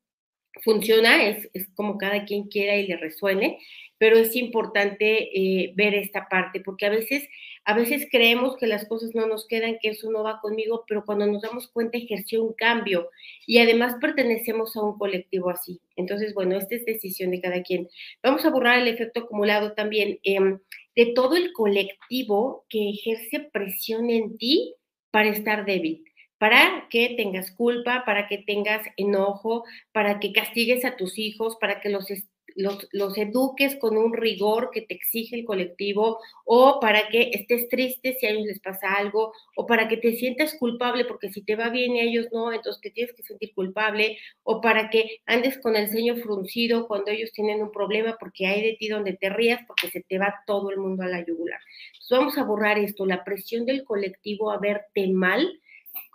funciona, 0.63 1.25
es, 1.29 1.49
es 1.55 1.69
como 1.75 1.99
cada 1.99 2.25
quien 2.25 2.45
quiera 2.45 2.77
y 2.77 2.87
le 2.87 2.97
resuene, 2.97 3.59
pero 4.03 4.19
es 4.19 4.35
importante 4.35 5.31
eh, 5.33 5.75
ver 5.77 5.95
esta 5.95 6.27
parte, 6.29 6.59
porque 6.59 6.87
a 6.87 6.91
veces, 6.91 7.29
a 7.65 7.73
veces 7.73 8.09
creemos 8.11 8.57
que 8.57 8.67
las 8.67 8.85
cosas 8.89 9.15
no 9.15 9.29
nos 9.29 9.47
quedan, 9.47 9.79
que 9.81 9.91
eso 9.91 10.11
no 10.11 10.25
va 10.25 10.41
conmigo, 10.41 10.83
pero 10.89 11.05
cuando 11.05 11.25
nos 11.29 11.43
damos 11.43 11.69
cuenta 11.69 11.99
ejerció 11.99 12.43
un 12.43 12.53
cambio 12.53 13.11
y 13.47 13.59
además 13.59 13.95
pertenecemos 14.01 14.77
a 14.77 14.83
un 14.83 14.99
colectivo 14.99 15.51
así. 15.51 15.81
Entonces, 15.95 16.35
bueno, 16.35 16.57
esta 16.57 16.75
es 16.75 16.85
decisión 16.85 17.31
de 17.31 17.41
cada 17.41 17.63
quien. 17.63 17.89
Vamos 18.25 18.45
a 18.45 18.51
borrar 18.51 18.81
el 18.81 18.89
efecto 18.89 19.21
acumulado 19.21 19.75
también 19.75 20.19
em, 20.25 20.59
de 20.97 21.13
todo 21.15 21.37
el 21.37 21.53
colectivo 21.53 22.67
que 22.69 22.91
ejerce 22.91 23.51
presión 23.53 24.11
en 24.11 24.37
ti 24.37 24.75
para 25.13 25.29
estar 25.29 25.65
débil 25.65 26.03
para 26.39 26.89
que 26.91 27.15
tengas 27.17 27.53
culpa, 27.53 28.03
para 28.05 28.27
que 28.27 28.37
tengas 28.37 28.85
enojo, 28.97 29.63
para 29.93 30.19
que 30.19 30.33
castigues 30.33 30.85
a 30.85 30.97
tus 30.97 31.17
hijos, 31.17 31.57
para 31.61 31.81
que 31.81 31.89
los, 31.89 32.11
los, 32.57 33.19
eduques 33.19 33.77
con 33.77 33.97
un 33.97 34.13
rigor 34.13 34.71
que 34.73 34.83
te 34.83 34.95
exige 34.95 35.37
el 35.37 35.45
colectivo 35.45 36.19
o 36.45 36.81
para 36.81 37.09
que 37.09 37.31
estés 37.33 37.69
triste 37.69 38.15
si 38.15 38.27
a 38.27 38.31
ellos 38.31 38.47
les 38.47 38.61
pasa 38.61 38.95
algo 38.95 39.33
o 39.57 39.67
para 39.67 39.89
que 39.89 39.97
te 39.97 40.17
sientas 40.17 40.55
culpable 40.59 41.05
porque 41.05 41.31
si 41.31 41.43
te 41.43 41.57
va 41.57 41.69
bien 41.69 41.97
y 41.97 42.01
a 42.01 42.05
ellos 42.05 42.29
no, 42.33 42.53
entonces 42.53 42.81
te 42.81 42.91
tienes 42.91 43.15
que 43.15 43.23
sentir 43.23 43.53
culpable 43.55 44.19
o 44.43 44.61
para 44.61 44.91
que 44.91 45.21
andes 45.27 45.59
con 45.59 45.77
el 45.77 45.89
ceño 45.89 46.17
fruncido 46.17 46.87
cuando 46.87 47.11
ellos 47.11 47.33
tienen 47.33 47.63
un 47.63 47.73
problema 47.73 48.17
porque 48.19 48.47
hay 48.47 48.63
de 48.63 48.77
ti 48.79 48.89
donde 48.89 49.15
te 49.15 49.29
rías 49.29 49.61
porque 49.67 49.89
se 49.89 50.03
te 50.03 50.19
va 50.19 50.43
todo 50.47 50.71
el 50.71 50.79
mundo 50.79 51.03
a 51.03 51.09
la 51.09 51.25
yugular. 51.25 51.61
Entonces 51.93 52.19
vamos 52.19 52.39
a 52.39 52.45
borrar 52.45 52.79
esto, 52.79 53.07
la 53.07 53.25
presión 53.25 53.67
del 53.67 53.85
colectivo 53.85 54.51
a 54.51 54.59
verte 54.59 55.09
mal 55.09 55.61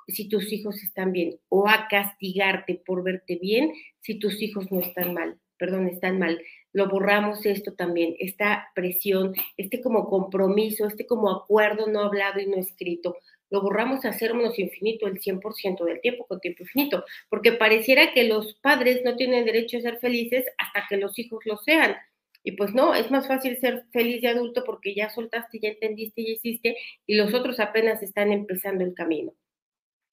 si 0.07 0.29
tus 0.29 0.51
hijos 0.53 0.81
están 0.83 1.11
bien 1.11 1.37
o 1.49 1.67
a 1.67 1.87
castigarte 1.89 2.81
por 2.85 3.03
verte 3.03 3.37
bien 3.41 3.73
si 3.99 4.19
tus 4.19 4.41
hijos 4.41 4.71
no 4.71 4.79
están 4.79 5.13
mal 5.13 5.37
perdón, 5.57 5.87
están 5.87 6.19
mal. 6.19 6.41
lo 6.73 6.87
borramos 6.89 7.45
esto 7.45 7.73
también, 7.73 8.15
esta 8.19 8.69
presión, 8.75 9.33
este 9.57 9.81
como 9.81 10.09
compromiso, 10.09 10.85
este 10.87 11.07
como 11.07 11.31
acuerdo 11.31 11.87
no 11.87 12.01
hablado 12.01 12.39
y 12.39 12.45
no 12.47 12.57
escrito. 12.57 13.17
Lo 13.49 13.61
borramos 13.61 14.05
a 14.05 14.13
cero 14.13 14.35
menos 14.35 14.59
infinito 14.59 15.07
el 15.07 15.19
100% 15.19 15.85
del 15.85 16.01
tiempo 16.01 16.25
con 16.27 16.39
tiempo 16.39 16.63
infinito, 16.63 17.03
porque 17.29 17.53
pareciera 17.53 18.13
que 18.13 18.25
los 18.25 18.55
padres 18.55 19.01
no 19.05 19.15
tienen 19.15 19.45
derecho 19.45 19.77
a 19.77 19.81
ser 19.81 19.97
felices 19.99 20.45
hasta 20.57 20.85
que 20.89 20.97
los 20.97 21.17
hijos 21.17 21.39
lo 21.45 21.57
sean. 21.57 21.95
Y 22.43 22.53
pues 22.53 22.73
no, 22.73 22.93
es 22.95 23.11
más 23.11 23.27
fácil 23.27 23.57
ser 23.57 23.85
feliz 23.91 24.21
de 24.21 24.29
adulto 24.29 24.63
porque 24.65 24.93
ya 24.95 25.09
soltaste, 25.09 25.59
ya 25.59 25.69
entendiste, 25.69 26.23
ya 26.23 26.31
hiciste, 26.31 26.77
y 27.05 27.15
los 27.15 27.33
otros 27.33 27.59
apenas 27.59 28.01
están 28.03 28.31
empezando 28.31 28.83
el 28.83 28.93
camino. 28.93 29.33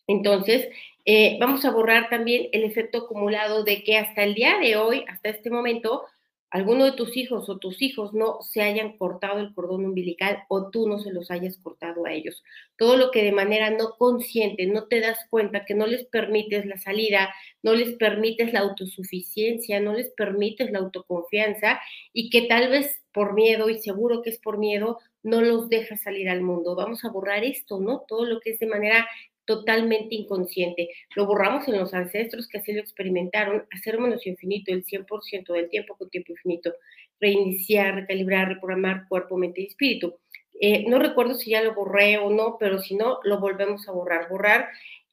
Entonces, 0.07 0.69
eh, 1.05 1.37
vamos 1.41 1.65
a 1.65 1.71
borrar 1.71 2.09
también 2.11 2.49
el 2.53 2.65
efecto 2.65 2.99
acumulado 2.99 3.65
de 3.65 3.83
que 3.83 3.99
hasta 3.99 4.23
el 4.25 4.35
día 4.35 4.59
de 4.59 4.77
hoy, 4.77 5.05
hasta 5.09 5.29
este 5.29 5.51
momento, 5.51 6.05
alguno 6.51 6.85
de 6.85 6.93
tus 6.93 7.17
hijos 7.17 7.49
o 7.49 7.59
tus 7.59 7.83
hijos 7.83 8.13
no 8.15 8.41
se 8.41 8.63
hayan 8.63 8.97
cortado 8.97 9.41
el 9.41 9.53
cordón 9.55 9.85
umbilical 9.87 10.45
o 10.49 10.71
tú 10.71 10.89
no 10.89 11.01
se 11.01 11.13
los 11.13 11.33
hayas 11.33 11.59
cortado 11.59 12.07
a 12.07 12.13
ellos. 12.13 12.45
Todo 12.77 12.97
lo 12.97 13.11
que 13.11 13.25
de 13.25 13.33
manera 13.33 13.71
no 13.71 13.97
consciente 13.99 14.67
no 14.67 14.85
te 14.87 15.01
das 15.01 15.19
cuenta 15.31 15.65
que 15.65 15.75
no 15.75 15.87
les 15.87 16.05
permites 16.05 16.65
la 16.65 16.79
salida, 16.79 17.35
no 17.65 17.75
les 17.75 17.97
permites 17.97 18.53
la 18.53 18.61
autosuficiencia, 18.61 19.81
no 19.81 19.95
les 19.95 20.11
permites 20.11 20.71
la 20.71 20.79
autoconfianza 20.79 21.81
y 22.13 22.31
que 22.31 22.43
tal 22.43 22.71
vez 22.71 23.03
por 23.13 23.35
miedo, 23.35 23.69
y 23.69 23.79
seguro 23.81 24.23
que 24.23 24.31
es 24.31 24.39
por 24.39 24.59
miedo, 24.59 25.01
no 25.25 25.41
los 25.41 25.69
dejas 25.69 26.03
salir 26.03 26.29
al 26.29 26.43
mundo. 26.43 26.77
Vamos 26.77 27.05
a 27.05 27.11
borrar 27.11 27.43
esto, 27.43 27.81
¿no? 27.81 28.05
Todo 28.07 28.27
lo 28.27 28.39
que 28.41 28.51
es 28.51 28.61
de 28.61 28.67
manera 28.67 29.09
totalmente 29.45 30.15
inconsciente. 30.15 30.91
Lo 31.15 31.27
borramos 31.27 31.67
en 31.69 31.79
los 31.79 31.95
ancestros 31.95 32.49
que 32.49 32.59
así 32.59 32.73
lo 32.73 32.81
experimentaron, 32.81 33.65
hacer 33.71 33.99
menos 33.99 34.27
infinito 34.27 34.73
el 34.73 34.85
100% 34.85 35.53
del 35.53 35.69
tiempo 35.69 35.97
con 35.97 36.11
tiempo 36.11 36.33
infinito, 36.33 36.75
reiniciar, 37.21 37.95
recalibrar, 37.95 38.49
reprogramar 38.49 39.07
cuerpo, 39.09 39.37
mente 39.37 39.63
y 39.63 39.67
espíritu. 39.67 40.15
Eh, 40.61 40.85
no 40.89 40.99
recuerdo 40.99 41.35
si 41.35 41.51
ya 41.51 41.63
lo 41.63 41.75
borré 41.75 42.19
o 42.19 42.31
no, 42.31 42.57
pero 42.59 42.79
si 42.79 42.95
no, 42.95 43.19
lo 43.25 43.41
volvemos 43.41 43.89
a 43.89 43.93
borrar. 43.93 44.29
Borrar 44.29 44.69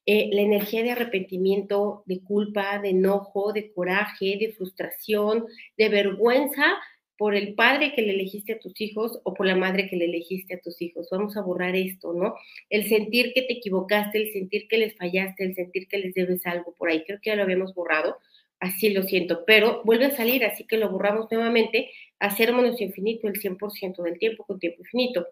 eh, 0.06 0.30
la 0.32 0.40
energía 0.40 0.82
de 0.82 0.92
arrepentimiento, 0.92 2.02
de 2.06 2.20
culpa, 2.22 2.78
de 2.78 2.90
enojo, 2.90 3.52
de 3.52 3.72
coraje, 3.72 4.36
de 4.38 4.52
frustración, 4.56 5.46
de 5.76 5.88
vergüenza 5.88 6.76
por 7.22 7.36
el 7.36 7.54
padre 7.54 7.94
que 7.94 8.02
le 8.02 8.14
elegiste 8.14 8.54
a 8.54 8.58
tus 8.58 8.80
hijos 8.80 9.20
o 9.22 9.32
por 9.32 9.46
la 9.46 9.54
madre 9.54 9.88
que 9.88 9.94
le 9.94 10.06
elegiste 10.06 10.54
a 10.54 10.60
tus 10.60 10.82
hijos. 10.82 11.06
Vamos 11.08 11.36
a 11.36 11.40
borrar 11.40 11.76
esto, 11.76 12.12
¿no? 12.12 12.34
El 12.68 12.88
sentir 12.88 13.32
que 13.32 13.42
te 13.42 13.52
equivocaste, 13.52 14.18
el 14.18 14.32
sentir 14.32 14.66
que 14.66 14.76
les 14.76 14.96
fallaste, 14.96 15.44
el 15.44 15.54
sentir 15.54 15.86
que 15.86 15.98
les 15.98 16.14
debes 16.14 16.44
algo 16.46 16.74
por 16.74 16.90
ahí. 16.90 17.04
Creo 17.04 17.20
que 17.22 17.30
ya 17.30 17.36
lo 17.36 17.44
habíamos 17.44 17.74
borrado, 17.74 18.16
así 18.58 18.90
lo 18.90 19.04
siento, 19.04 19.44
pero 19.46 19.82
vuelve 19.84 20.06
a 20.06 20.16
salir, 20.16 20.44
así 20.44 20.64
que 20.64 20.78
lo 20.78 20.90
borramos 20.90 21.30
nuevamente, 21.30 21.92
hacer 22.18 22.52
menos 22.52 22.80
infinito 22.80 23.28
el 23.28 23.40
100% 23.40 24.02
del 24.02 24.18
tiempo 24.18 24.44
con 24.44 24.58
tiempo 24.58 24.80
infinito. 24.80 25.24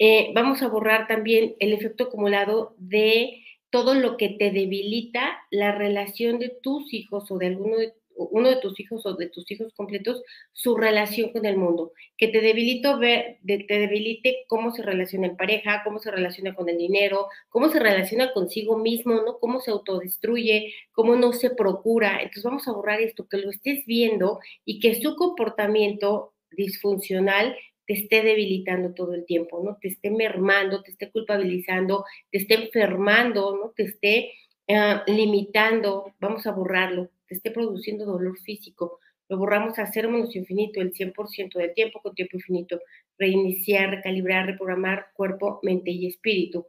Eh, 0.00 0.32
vamos 0.34 0.60
a 0.62 0.66
borrar 0.66 1.06
también 1.06 1.54
el 1.60 1.72
efecto 1.72 2.06
acumulado 2.06 2.74
de 2.78 3.44
todo 3.70 3.94
lo 3.94 4.16
que 4.16 4.30
te 4.30 4.50
debilita 4.50 5.38
la 5.52 5.70
relación 5.70 6.40
de 6.40 6.48
tus 6.48 6.92
hijos 6.92 7.30
o 7.30 7.38
de 7.38 7.46
alguno 7.46 7.76
de 7.76 7.94
uno 8.16 8.48
de 8.48 8.56
tus 8.56 8.78
hijos 8.80 9.04
o 9.06 9.14
de 9.14 9.28
tus 9.28 9.50
hijos 9.50 9.72
completos 9.74 10.22
su 10.52 10.76
relación 10.76 11.32
con 11.32 11.46
el 11.46 11.56
mundo, 11.56 11.92
que 12.16 12.28
te 12.28 12.40
debilito 12.40 12.98
ver, 12.98 13.38
te 13.46 13.78
debilite 13.78 14.44
cómo 14.46 14.70
se 14.72 14.82
relaciona 14.82 15.26
en 15.26 15.36
pareja, 15.36 15.82
cómo 15.84 15.98
se 15.98 16.10
relaciona 16.10 16.54
con 16.54 16.68
el 16.68 16.78
dinero, 16.78 17.28
cómo 17.48 17.68
se 17.68 17.80
relaciona 17.80 18.32
consigo 18.32 18.78
mismo, 18.78 19.14
¿no? 19.14 19.38
Cómo 19.38 19.60
se 19.60 19.70
autodestruye, 19.70 20.74
cómo 20.92 21.16
no 21.16 21.32
se 21.32 21.50
procura. 21.50 22.18
Entonces 22.18 22.44
vamos 22.44 22.68
a 22.68 22.72
borrar 22.72 23.00
esto, 23.00 23.28
que 23.28 23.38
lo 23.38 23.50
estés 23.50 23.84
viendo 23.86 24.38
y 24.64 24.80
que 24.80 25.00
su 25.00 25.16
comportamiento 25.16 26.34
disfuncional 26.50 27.56
te 27.86 27.94
esté 27.94 28.22
debilitando 28.22 28.94
todo 28.94 29.14
el 29.14 29.26
tiempo, 29.26 29.62
¿no? 29.62 29.76
Te 29.80 29.88
esté 29.88 30.10
mermando, 30.10 30.82
te 30.82 30.90
esté 30.92 31.10
culpabilizando, 31.10 32.04
te 32.30 32.38
esté 32.38 32.54
enfermando, 32.54 33.56
¿no? 33.56 33.72
Te 33.76 33.84
esté 33.84 34.32
eh, 34.66 35.00
limitando, 35.06 36.14
vamos 36.20 36.46
a 36.46 36.52
borrarlo 36.52 37.10
te 37.26 37.34
esté 37.36 37.50
produciendo 37.50 38.04
dolor 38.04 38.38
físico. 38.38 39.00
Lo 39.28 39.38
borramos 39.38 39.78
a 39.78 39.86
cero 39.86 40.10
menos 40.10 40.36
infinito 40.36 40.80
el 40.80 40.92
100% 40.92 41.58
del 41.58 41.74
tiempo 41.74 42.00
con 42.00 42.14
tiempo 42.14 42.36
infinito. 42.36 42.80
Reiniciar, 43.18 43.90
recalibrar, 43.90 44.46
reprogramar 44.46 45.06
cuerpo, 45.14 45.60
mente 45.62 45.90
y 45.90 46.06
espíritu. 46.06 46.66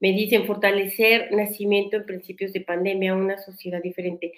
Me 0.00 0.12
dicen 0.12 0.46
fortalecer 0.46 1.32
nacimiento 1.32 1.96
en 1.96 2.06
principios 2.06 2.52
de 2.52 2.60
pandemia, 2.60 3.16
una 3.16 3.38
sociedad 3.38 3.82
diferente. 3.82 4.32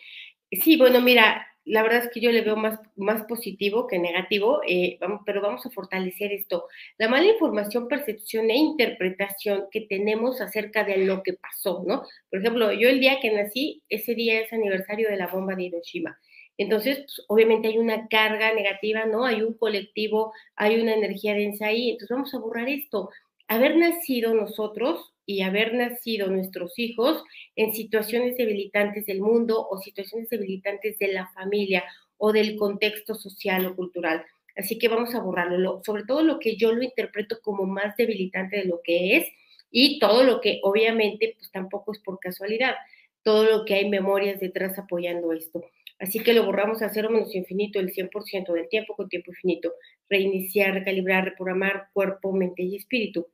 Sí, 0.51 0.77
bueno, 0.77 1.01
mira, 1.01 1.47
la 1.65 1.83
verdad 1.83 2.05
es 2.05 2.11
que 2.11 2.21
yo 2.21 2.33
le 2.33 2.41
veo 2.41 2.57
más, 2.57 2.81
más 2.97 3.25
positivo 3.25 3.87
que 3.87 3.99
negativo, 3.99 4.61
eh, 4.67 4.99
pero 5.27 5.41
vamos 5.41 5.65
a 5.67 5.71
fortalecer 5.71 6.33
esto. 6.33 6.67
La 6.99 7.09
mala 7.09 7.27
información, 7.27 7.89
percepción 7.89 8.51
e 8.51 8.57
interpretación 8.57 9.67
que 9.71 9.83
tenemos 9.83 10.41
acerca 10.41 10.85
de 10.85 10.99
lo 11.05 11.23
que 11.23 11.35
pasó, 11.35 11.85
¿no? 11.87 12.03
Por 12.31 12.41
ejemplo, 12.41 12.73
yo 12.73 12.89
el 12.89 13.01
día 13.01 13.21
que 13.21 13.31
nací, 13.31 13.83
ese 13.89 14.15
día 14.15 14.41
es 14.41 14.53
aniversario 14.53 15.09
de 15.11 15.17
la 15.17 15.27
bomba 15.27 15.55
de 15.55 15.65
Hiroshima. 15.65 16.19
Entonces, 16.57 16.99
pues, 16.99 17.25
obviamente 17.29 17.69
hay 17.69 17.79
una 17.79 18.07
carga 18.09 18.53
negativa, 18.53 19.07
¿no? 19.07 19.25
Hay 19.25 19.43
un 19.43 19.55
colectivo, 19.55 20.33
hay 20.57 20.81
una 20.81 20.95
energía 20.95 21.35
densa 21.35 21.67
ahí. 21.67 21.91
Entonces, 21.91 22.15
vamos 22.15 22.35
a 22.35 22.39
borrar 22.39 22.69
esto. 22.69 23.11
Haber 23.49 23.77
nacido 23.77 24.35
nosotros 24.35 25.15
y 25.31 25.43
haber 25.43 25.75
nacido 25.75 26.27
nuestros 26.27 26.77
hijos 26.77 27.23
en 27.55 27.73
situaciones 27.73 28.37
debilitantes 28.37 29.07
del 29.07 29.21
mundo 29.21 29.65
o 29.71 29.79
situaciones 29.79 30.29
debilitantes 30.29 30.99
de 30.99 31.13
la 31.13 31.31
familia 31.33 31.85
o 32.17 32.33
del 32.33 32.57
contexto 32.57 33.15
social 33.15 33.65
o 33.67 33.77
cultural. 33.77 34.25
Así 34.57 34.77
que 34.77 34.89
vamos 34.89 35.15
a 35.15 35.21
borrarlo, 35.21 35.83
sobre 35.87 36.05
todo 36.05 36.23
lo 36.23 36.41
que 36.41 36.57
yo 36.57 36.73
lo 36.73 36.83
interpreto 36.83 37.39
como 37.41 37.65
más 37.65 37.97
debilitante 37.97 38.57
de 38.57 38.65
lo 38.65 38.81
que 38.83 39.17
es 39.19 39.27
y 39.71 40.01
todo 40.01 40.25
lo 40.25 40.41
que 40.41 40.59
obviamente 40.65 41.35
pues 41.39 41.51
tampoco 41.53 41.93
es 41.93 42.01
por 42.01 42.19
casualidad, 42.19 42.75
todo 43.23 43.45
lo 43.45 43.65
que 43.65 43.75
hay 43.75 43.89
memorias 43.89 44.41
detrás 44.41 44.79
apoyando 44.79 45.33
esto. 45.33 45.63
Así 46.01 46.21
que 46.21 46.33
lo 46.33 46.45
borramos 46.45 46.83
a 46.83 46.89
cero 46.89 47.09
menos 47.11 47.35
infinito 47.37 47.79
el 47.79 47.93
100% 47.93 48.53
del 48.53 48.69
tiempo 48.69 48.97
con 48.97 49.09
tiempo 49.09 49.31
infinito. 49.31 49.75
Reiniciar, 50.09 50.75
recalibrar, 50.75 51.25
reprogramar 51.25 51.89
cuerpo, 51.93 52.33
mente 52.33 52.65
y 52.65 52.75
espíritu. 52.75 53.29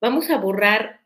Vamos 0.00 0.30
a 0.30 0.38
borrar 0.38 1.00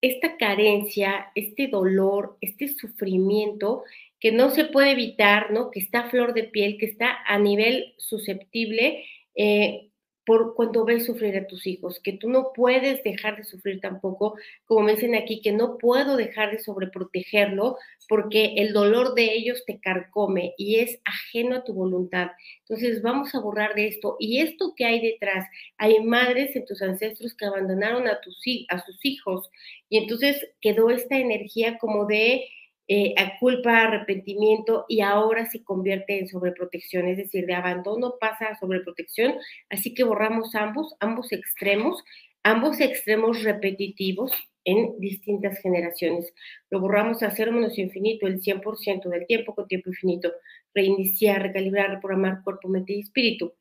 esta 0.00 0.36
carencia, 0.36 1.30
este 1.34 1.68
dolor, 1.68 2.36
este 2.40 2.68
sufrimiento 2.68 3.84
que 4.20 4.32
no 4.32 4.50
se 4.50 4.64
puede 4.64 4.92
evitar, 4.92 5.50
¿no? 5.50 5.70
Que 5.70 5.80
está 5.80 6.00
a 6.00 6.10
flor 6.10 6.34
de 6.34 6.44
piel, 6.44 6.76
que 6.78 6.86
está 6.86 7.18
a 7.26 7.38
nivel 7.38 7.94
susceptible 7.98 9.04
eh, 9.34 9.90
por 10.26 10.54
cuando 10.54 10.84
ves 10.84 11.06
sufrir 11.06 11.36
a 11.36 11.46
tus 11.46 11.66
hijos, 11.66 12.00
que 12.00 12.12
tú 12.12 12.28
no 12.28 12.52
puedes 12.54 13.02
dejar 13.02 13.36
de 13.36 13.44
sufrir 13.44 13.80
tampoco, 13.80 14.36
como 14.64 14.82
me 14.82 14.94
dicen 14.94 15.14
aquí, 15.14 15.40
que 15.42 15.52
no 15.52 15.78
puedo 15.78 16.16
dejar 16.16 16.50
de 16.50 16.58
sobreprotegerlo 16.58 17.76
porque 18.08 18.54
el 18.56 18.72
dolor 18.72 19.14
de 19.14 19.32
ellos 19.34 19.64
te 19.66 19.80
carcome 19.80 20.54
y 20.56 20.76
es 20.76 21.00
ajeno 21.04 21.56
a 21.56 21.64
tu 21.64 21.74
voluntad. 21.74 22.30
Entonces 22.60 23.02
vamos 23.02 23.34
a 23.34 23.40
borrar 23.40 23.74
de 23.74 23.88
esto. 23.88 24.16
Y 24.18 24.40
esto 24.40 24.74
que 24.76 24.84
hay 24.84 25.00
detrás, 25.00 25.46
hay 25.78 26.00
madres 26.02 26.54
en 26.56 26.64
tus 26.64 26.82
ancestros 26.82 27.34
que 27.34 27.46
abandonaron 27.46 28.06
a, 28.08 28.20
tus, 28.20 28.40
a 28.68 28.84
sus 28.84 29.04
hijos 29.04 29.50
y 29.88 29.98
entonces 29.98 30.46
quedó 30.60 30.90
esta 30.90 31.18
energía 31.18 31.78
como 31.78 32.06
de 32.06 32.46
eh, 32.88 33.14
a 33.16 33.38
culpa, 33.38 33.82
arrepentimiento 33.82 34.84
y 34.88 35.00
ahora 35.00 35.46
se 35.46 35.64
convierte 35.64 36.18
en 36.18 36.28
sobreprotección, 36.28 37.08
es 37.08 37.16
decir, 37.16 37.46
de 37.46 37.54
abandono 37.54 38.16
pasa 38.20 38.46
a 38.46 38.58
sobreprotección, 38.58 39.34
así 39.70 39.94
que 39.94 40.04
borramos 40.04 40.54
ambos, 40.54 40.94
ambos 41.00 41.32
extremos, 41.32 42.04
ambos 42.42 42.80
extremos 42.80 43.42
repetitivos 43.42 44.32
en 44.64 44.98
distintas 44.98 45.58
generaciones. 45.60 46.32
Lo 46.70 46.80
borramos 46.80 47.22
a 47.22 47.30
cero 47.30 47.52
menos 47.52 47.78
infinito 47.78 48.26
el 48.26 48.40
100% 48.40 49.08
del 49.08 49.26
tiempo 49.26 49.54
con 49.54 49.68
tiempo 49.68 49.90
infinito, 49.90 50.32
reiniciar, 50.74 51.42
recalibrar, 51.42 51.90
reprogramar 51.90 52.42
cuerpo, 52.42 52.68
mente 52.68 52.94
y 52.94 53.00
espíritu. 53.00 53.54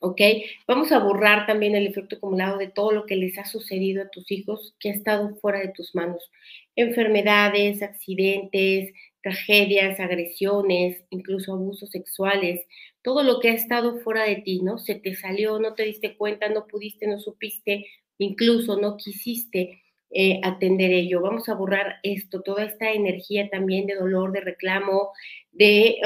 ¿Ok? 0.00 0.20
Vamos 0.66 0.92
a 0.92 0.98
borrar 0.98 1.46
también 1.46 1.74
el 1.74 1.86
efecto 1.86 2.16
acumulado 2.16 2.58
de 2.58 2.68
todo 2.68 2.92
lo 2.92 3.06
que 3.06 3.16
les 3.16 3.38
ha 3.38 3.44
sucedido 3.44 4.02
a 4.02 4.10
tus 4.10 4.30
hijos 4.30 4.74
que 4.78 4.90
ha 4.90 4.94
estado 4.94 5.34
fuera 5.36 5.60
de 5.60 5.72
tus 5.72 5.94
manos. 5.94 6.30
Enfermedades, 6.76 7.82
accidentes, 7.82 8.92
tragedias, 9.22 10.00
agresiones, 10.00 11.04
incluso 11.10 11.52
abusos 11.52 11.90
sexuales, 11.90 12.66
todo 13.02 13.22
lo 13.22 13.40
que 13.40 13.50
ha 13.50 13.54
estado 13.54 13.98
fuera 14.00 14.24
de 14.24 14.36
ti, 14.36 14.60
¿no? 14.62 14.78
Se 14.78 14.94
te 14.94 15.14
salió, 15.14 15.58
no 15.58 15.74
te 15.74 15.84
diste 15.84 16.16
cuenta, 16.16 16.48
no 16.48 16.66
pudiste, 16.66 17.06
no 17.06 17.18
supiste, 17.18 17.86
incluso 18.18 18.80
no 18.80 18.96
quisiste. 18.96 19.82
Eh, 20.10 20.40
atender 20.42 20.90
ello. 20.90 21.20
Vamos 21.20 21.50
a 21.50 21.54
borrar 21.54 21.96
esto, 22.02 22.40
toda 22.40 22.64
esta 22.64 22.92
energía 22.92 23.50
también 23.50 23.86
de 23.86 23.94
dolor, 23.94 24.32
de 24.32 24.40
reclamo, 24.40 25.12
de 25.52 25.98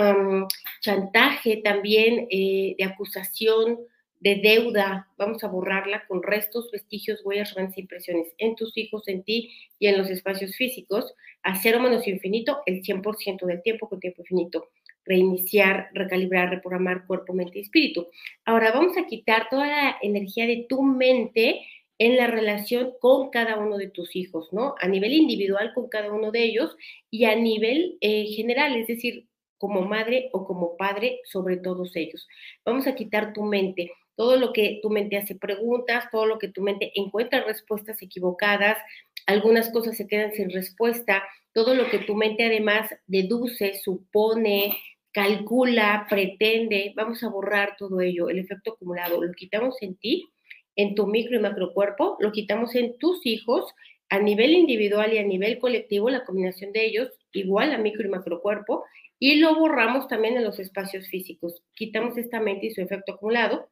chantaje 0.80 1.58
también, 1.58 2.26
eh, 2.30 2.74
de 2.76 2.84
acusación, 2.84 3.78
de 4.18 4.36
deuda. 4.36 5.08
Vamos 5.16 5.44
a 5.44 5.48
borrarla 5.48 6.04
con 6.08 6.22
restos, 6.22 6.70
vestigios, 6.72 7.20
huellas, 7.24 7.54
ramas 7.54 7.78
impresiones 7.78 8.28
en 8.38 8.56
tus 8.56 8.76
hijos, 8.76 9.06
en 9.06 9.22
ti 9.22 9.52
y 9.78 9.86
en 9.86 9.98
los 9.98 10.10
espacios 10.10 10.56
físicos, 10.56 11.14
a 11.44 11.54
cero 11.60 11.78
menos 11.80 12.06
infinito 12.08 12.60
el 12.66 12.82
100% 12.82 13.46
del 13.46 13.62
tiempo 13.62 13.88
con 13.88 14.00
tiempo 14.00 14.22
infinito. 14.22 14.68
reiniciar, 15.04 15.88
recalibrar, 15.94 16.48
reprogramar 16.50 17.06
cuerpo, 17.08 17.32
mente 17.32 17.58
y 17.58 17.62
espíritu. 17.62 18.06
Ahora 18.44 18.70
vamos 18.70 18.96
a 18.96 19.06
quitar 19.06 19.48
toda 19.50 19.66
la 19.66 19.96
energía 20.00 20.46
de 20.46 20.64
tu 20.68 20.82
mente 20.82 21.60
en 22.04 22.16
la 22.16 22.26
relación 22.26 22.94
con 22.98 23.30
cada 23.30 23.56
uno 23.58 23.78
de 23.78 23.88
tus 23.88 24.16
hijos, 24.16 24.48
¿no? 24.52 24.74
A 24.80 24.88
nivel 24.88 25.12
individual 25.12 25.72
con 25.72 25.88
cada 25.88 26.10
uno 26.12 26.32
de 26.32 26.42
ellos 26.42 26.74
y 27.12 27.26
a 27.26 27.36
nivel 27.36 27.96
eh, 28.00 28.24
general, 28.26 28.74
es 28.74 28.88
decir, 28.88 29.28
como 29.56 29.82
madre 29.82 30.28
o 30.32 30.44
como 30.44 30.76
padre 30.76 31.20
sobre 31.22 31.58
todos 31.58 31.94
ellos. 31.94 32.26
Vamos 32.64 32.88
a 32.88 32.96
quitar 32.96 33.32
tu 33.32 33.44
mente, 33.44 33.92
todo 34.16 34.36
lo 34.36 34.52
que 34.52 34.80
tu 34.82 34.90
mente 34.90 35.16
hace 35.16 35.36
preguntas, 35.36 36.06
todo 36.10 36.26
lo 36.26 36.40
que 36.40 36.48
tu 36.48 36.60
mente 36.60 36.90
encuentra 36.96 37.44
respuestas 37.44 38.02
equivocadas, 38.02 38.78
algunas 39.26 39.70
cosas 39.70 39.96
se 39.96 40.08
quedan 40.08 40.32
sin 40.32 40.50
respuesta, 40.50 41.22
todo 41.54 41.72
lo 41.72 41.88
que 41.88 42.00
tu 42.00 42.16
mente 42.16 42.44
además 42.44 42.90
deduce, 43.06 43.78
supone, 43.80 44.76
calcula, 45.12 46.08
pretende, 46.10 46.92
vamos 46.96 47.22
a 47.22 47.28
borrar 47.28 47.76
todo 47.78 48.00
ello, 48.00 48.28
el 48.28 48.40
efecto 48.40 48.72
acumulado, 48.72 49.22
lo 49.22 49.32
quitamos 49.34 49.76
en 49.82 49.94
ti, 49.94 50.31
en 50.76 50.94
tu 50.94 51.06
micro 51.06 51.36
y 51.36 51.40
macro 51.40 51.72
cuerpo, 51.72 52.16
lo 52.20 52.32
quitamos 52.32 52.74
en 52.74 52.98
tus 52.98 53.24
hijos, 53.26 53.72
a 54.08 54.18
nivel 54.18 54.52
individual 54.52 55.12
y 55.12 55.18
a 55.18 55.22
nivel 55.22 55.58
colectivo, 55.58 56.10
la 56.10 56.24
combinación 56.24 56.72
de 56.72 56.84
ellos, 56.84 57.08
igual 57.32 57.72
a 57.72 57.78
micro 57.78 58.06
y 58.06 58.10
macro 58.10 58.40
cuerpo, 58.40 58.84
y 59.18 59.36
lo 59.36 59.54
borramos 59.54 60.08
también 60.08 60.36
en 60.36 60.44
los 60.44 60.58
espacios 60.58 61.08
físicos. 61.08 61.62
Quitamos 61.74 62.18
esta 62.18 62.40
mente 62.40 62.66
y 62.66 62.70
su 62.72 62.80
efecto 62.80 63.12
acumulado 63.12 63.70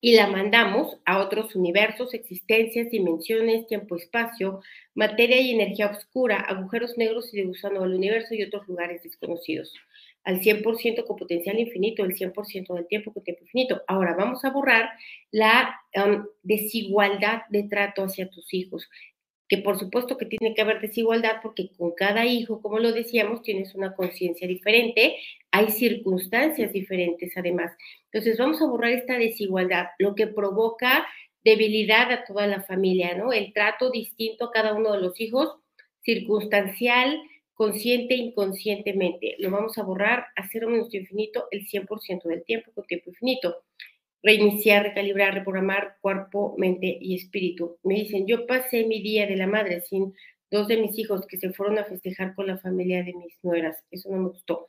y 0.00 0.16
la 0.16 0.26
mandamos 0.26 0.98
a 1.04 1.18
otros 1.20 1.54
universos, 1.54 2.14
existencias, 2.14 2.90
dimensiones, 2.90 3.68
tiempo-espacio, 3.68 4.60
materia 4.94 5.40
y 5.40 5.52
energía 5.52 5.88
oscura, 5.88 6.40
agujeros 6.40 6.98
negros 6.98 7.32
y 7.32 7.36
de 7.36 7.44
gusano 7.44 7.82
del 7.82 7.94
universo 7.94 8.34
y 8.34 8.42
otros 8.42 8.66
lugares 8.66 9.04
desconocidos 9.04 9.72
al 10.24 10.40
100% 10.40 11.04
con 11.04 11.16
potencial 11.16 11.58
infinito, 11.58 12.04
el 12.04 12.14
100% 12.14 12.74
del 12.74 12.86
tiempo 12.86 13.12
con 13.12 13.24
tiempo 13.24 13.42
infinito. 13.42 13.82
Ahora 13.86 14.14
vamos 14.16 14.44
a 14.44 14.50
borrar 14.50 14.90
la 15.30 15.80
um, 15.96 16.26
desigualdad 16.42 17.42
de 17.50 17.64
trato 17.64 18.04
hacia 18.04 18.30
tus 18.30 18.52
hijos, 18.54 18.88
que 19.48 19.58
por 19.58 19.78
supuesto 19.78 20.16
que 20.16 20.26
tiene 20.26 20.54
que 20.54 20.62
haber 20.62 20.80
desigualdad 20.80 21.40
porque 21.42 21.70
con 21.76 21.92
cada 21.92 22.24
hijo, 22.24 22.62
como 22.62 22.78
lo 22.78 22.92
decíamos, 22.92 23.42
tienes 23.42 23.74
una 23.74 23.94
conciencia 23.94 24.46
diferente, 24.46 25.16
hay 25.50 25.70
circunstancias 25.70 26.72
diferentes 26.72 27.36
además. 27.36 27.72
Entonces 28.10 28.38
vamos 28.38 28.62
a 28.62 28.66
borrar 28.66 28.92
esta 28.92 29.18
desigualdad, 29.18 29.86
lo 29.98 30.14
que 30.14 30.26
provoca 30.26 31.06
debilidad 31.44 32.10
a 32.12 32.24
toda 32.24 32.46
la 32.46 32.62
familia, 32.62 33.16
¿no? 33.16 33.32
El 33.32 33.52
trato 33.52 33.90
distinto 33.90 34.46
a 34.46 34.52
cada 34.52 34.74
uno 34.74 34.92
de 34.92 35.00
los 35.00 35.20
hijos, 35.20 35.56
circunstancial, 36.04 37.20
consciente 37.54 38.14
e 38.14 38.18
inconscientemente. 38.18 39.36
Lo 39.38 39.50
vamos 39.50 39.78
a 39.78 39.82
borrar 39.82 40.26
a 40.36 40.48
cero 40.50 40.68
menos 40.68 40.92
infinito 40.94 41.48
el 41.50 41.66
100% 41.66 42.24
del 42.24 42.44
tiempo 42.44 42.72
con 42.72 42.86
tiempo 42.86 43.10
infinito. 43.10 43.64
Reiniciar, 44.22 44.84
recalibrar, 44.84 45.34
reprogramar 45.34 45.96
cuerpo, 46.00 46.54
mente 46.56 46.98
y 47.00 47.16
espíritu. 47.16 47.78
Me 47.82 47.94
dicen, 47.94 48.26
yo 48.26 48.46
pasé 48.46 48.84
mi 48.84 49.02
día 49.02 49.26
de 49.26 49.36
la 49.36 49.46
madre 49.46 49.80
sin 49.80 50.14
dos 50.50 50.68
de 50.68 50.76
mis 50.76 50.98
hijos 50.98 51.26
que 51.26 51.38
se 51.38 51.52
fueron 51.52 51.78
a 51.78 51.84
festejar 51.84 52.34
con 52.34 52.46
la 52.46 52.58
familia 52.58 53.02
de 53.02 53.14
mis 53.14 53.36
nueras. 53.42 53.82
Eso 53.90 54.10
no 54.10 54.18
me 54.18 54.28
gustó. 54.28 54.66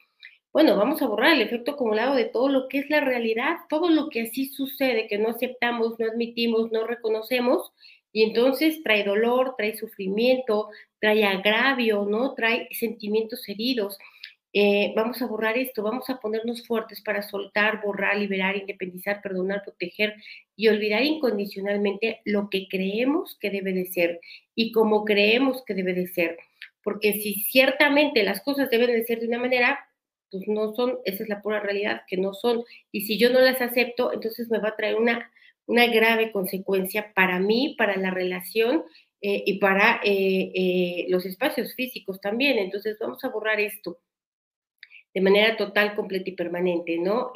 Bueno, 0.53 0.77
vamos 0.77 1.01
a 1.01 1.07
borrar 1.07 1.33
el 1.33 1.41
efecto 1.41 1.71
acumulado 1.71 2.15
de 2.15 2.25
todo 2.25 2.47
lo 2.47 2.67
que 2.67 2.77
es 2.79 2.89
la 2.89 2.99
realidad, 2.99 3.57
todo 3.69 3.89
lo 3.89 4.09
que 4.09 4.21
así 4.21 4.45
sucede, 4.45 5.07
que 5.07 5.17
no 5.17 5.29
aceptamos, 5.29 5.99
no 5.99 6.05
admitimos, 6.05 6.71
no 6.71 6.85
reconocemos 6.85 7.73
y 8.11 8.21
entonces 8.21 8.83
trae 8.83 9.03
dolor, 9.03 9.55
trae 9.57 9.75
sufrimiento, 9.75 10.69
trae 11.03 11.25
agravio, 11.25 12.05
¿no? 12.05 12.33
Trae 12.33 12.69
sentimientos 12.71 13.49
heridos. 13.49 13.97
Eh, 14.53 14.93
vamos 14.95 15.21
a 15.21 15.25
borrar 15.25 15.57
esto, 15.57 15.83
vamos 15.83 16.09
a 16.09 16.21
ponernos 16.21 16.65
fuertes 16.65 17.01
para 17.01 17.23
soltar, 17.23 17.81
borrar, 17.81 18.15
liberar, 18.15 18.55
independizar, 18.55 19.21
perdonar, 19.21 19.63
proteger 19.63 20.15
y 20.55 20.69
olvidar 20.69 21.03
incondicionalmente 21.03 22.21
lo 22.23 22.49
que 22.49 22.69
creemos 22.69 23.37
que 23.41 23.49
debe 23.49 23.73
de 23.73 23.87
ser 23.87 24.21
y 24.55 24.71
como 24.71 25.03
creemos 25.03 25.65
que 25.65 25.73
debe 25.73 25.93
de 25.93 26.07
ser. 26.07 26.37
Porque 26.81 27.11
si 27.21 27.33
ciertamente 27.51 28.23
las 28.23 28.39
cosas 28.41 28.69
deben 28.69 28.93
de 28.93 29.03
ser 29.03 29.19
de 29.19 29.27
una 29.27 29.39
manera, 29.39 29.79
pues 30.31 30.47
no 30.47 30.73
son, 30.73 30.99
esa 31.03 31.23
es 31.23 31.27
la 31.27 31.41
pura 31.41 31.59
realidad, 31.59 32.03
que 32.07 32.15
no 32.15 32.33
son. 32.33 32.63
Y 32.93 33.01
si 33.01 33.17
yo 33.17 33.29
no 33.29 33.41
las 33.41 33.59
acepto, 33.59 34.13
entonces 34.13 34.49
me 34.49 34.59
va 34.59 34.69
a 34.69 34.77
traer 34.77 34.95
una 34.95 35.29
una 35.65 35.87
grave 35.87 36.31
consecuencia 36.31 37.13
para 37.13 37.39
mí, 37.39 37.75
para 37.77 37.95
la 37.97 38.11
relación 38.11 38.83
eh, 39.25 39.41
y 39.45 39.57
para 39.57 40.01
eh, 40.03 40.51
eh, 40.53 41.05
los 41.07 41.25
espacios 41.25 41.73
físicos 41.75 42.19
también. 42.19 42.57
Entonces 42.59 42.97
vamos 42.99 43.23
a 43.23 43.29
borrar 43.29 43.61
esto 43.61 43.99
de 45.13 45.21
manera 45.21 45.55
total, 45.55 45.95
completa 45.95 46.29
y 46.29 46.33
permanente, 46.33 46.97
¿no? 46.97 47.31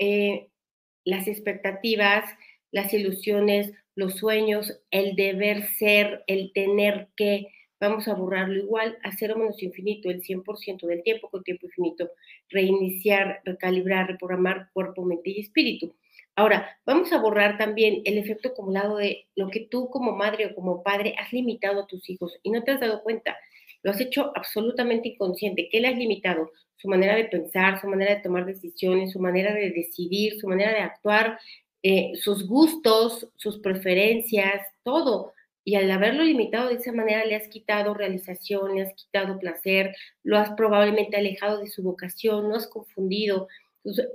las 1.05 1.27
expectativas, 1.27 2.25
las 2.71 2.93
ilusiones, 2.93 3.71
los 3.95 4.15
sueños, 4.15 4.81
el 4.91 5.15
deber 5.15 5.63
ser, 5.77 6.23
el 6.27 6.51
tener 6.53 7.07
que, 7.15 7.47
vamos 7.79 8.07
a 8.07 8.15
borrarlo 8.15 8.57
igual 8.57 8.97
a 9.03 9.15
cero 9.15 9.35
menos 9.37 9.61
infinito, 9.63 10.09
el 10.09 10.21
100% 10.21 10.87
del 10.87 11.03
tiempo 11.03 11.29
con 11.29 11.43
tiempo 11.43 11.67
infinito, 11.67 12.09
reiniciar, 12.49 13.41
recalibrar, 13.45 14.07
reprogramar 14.07 14.69
cuerpo, 14.73 15.05
mente 15.05 15.29
y 15.29 15.39
espíritu. 15.39 15.95
Ahora, 16.37 16.77
vamos 16.85 17.11
a 17.11 17.17
borrar 17.17 17.57
también 17.57 18.03
el 18.05 18.19
efecto 18.19 18.49
acumulado 18.49 18.97
de 18.97 19.25
lo 19.35 19.49
que 19.49 19.61
tú 19.61 19.89
como 19.89 20.15
madre 20.15 20.45
o 20.45 20.53
como 20.53 20.83
padre 20.83 21.15
has 21.17 21.33
limitado 21.33 21.81
a 21.81 21.87
tus 21.87 22.07
hijos 22.11 22.37
y 22.43 22.51
no 22.51 22.63
te 22.63 22.69
has 22.69 22.79
dado 22.79 23.01
cuenta. 23.01 23.35
Lo 23.81 23.89
has 23.89 23.99
hecho 23.99 24.31
absolutamente 24.35 25.09
inconsciente. 25.09 25.67
¿Qué 25.71 25.79
le 25.79 25.87
has 25.87 25.97
limitado? 25.97 26.51
Su 26.75 26.89
manera 26.89 27.15
de 27.15 27.25
pensar, 27.25 27.81
su 27.81 27.87
manera 27.87 28.13
de 28.13 28.21
tomar 28.21 28.45
decisiones, 28.45 29.13
su 29.13 29.19
manera 29.19 29.51
de 29.51 29.71
decidir, 29.71 30.39
su 30.39 30.47
manera 30.47 30.73
de 30.73 30.81
actuar, 30.81 31.39
eh, 31.81 32.11
sus 32.13 32.47
gustos, 32.47 33.27
sus 33.35 33.57
preferencias, 33.57 34.61
todo. 34.83 35.33
Y 35.63 35.73
al 35.73 35.89
haberlo 35.89 36.23
limitado 36.23 36.69
de 36.69 36.75
esa 36.75 36.91
manera 36.91 37.25
le 37.25 37.35
has 37.35 37.47
quitado 37.47 37.95
realización, 37.95 38.75
le 38.75 38.83
has 38.83 38.93
quitado 38.93 39.39
placer, 39.39 39.95
lo 40.21 40.37
has 40.37 40.51
probablemente 40.51 41.17
alejado 41.17 41.61
de 41.61 41.67
su 41.67 41.81
vocación, 41.81 42.47
lo 42.47 42.55
has 42.55 42.67
confundido 42.67 43.47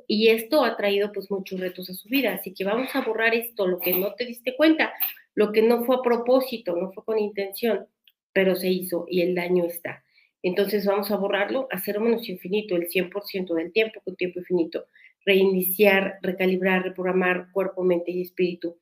y 0.06 0.28
esto 0.28 0.64
ha 0.64 0.76
traído 0.76 1.12
pues 1.12 1.30
muchos 1.30 1.61
retos 1.61 1.88
a 1.90 1.94
su 1.94 2.08
vida, 2.08 2.35
así 2.35 2.52
que 2.52 2.64
vamos 2.64 2.94
a 2.94 3.00
borrar 3.02 3.35
esto, 3.35 3.66
lo 3.66 3.78
que 3.78 3.94
no 3.94 4.14
te 4.14 4.26
diste 4.26 4.54
cuenta, 4.56 4.92
lo 5.35 5.52
que 5.52 5.62
no 5.62 5.85
fue 5.85 5.96
a 5.96 6.02
propósito, 6.02 6.76
no 6.76 6.92
fue 6.92 7.04
con 7.04 7.18
intención, 7.18 7.87
pero 8.32 8.54
se 8.54 8.68
hizo 8.68 9.06
y 9.08 9.22
el 9.22 9.35
daño 9.35 9.64
está. 9.64 10.04
Entonces 10.42 10.85
vamos 10.85 11.11
a 11.11 11.16
borrarlo 11.16 11.68
a 11.70 11.78
cero 11.78 12.00
menos 12.00 12.28
infinito, 12.28 12.76
el 12.76 12.88
100% 12.88 13.54
del 13.54 13.72
tiempo 13.72 14.00
con 14.04 14.16
tiempo 14.16 14.40
infinito. 14.40 14.87
Reiniciar, 15.24 16.18
recalibrar, 16.20 16.82
reprogramar 16.82 17.52
cuerpo, 17.52 17.85
mente 17.85 18.11
y 18.11 18.22
espíritu. 18.22 18.76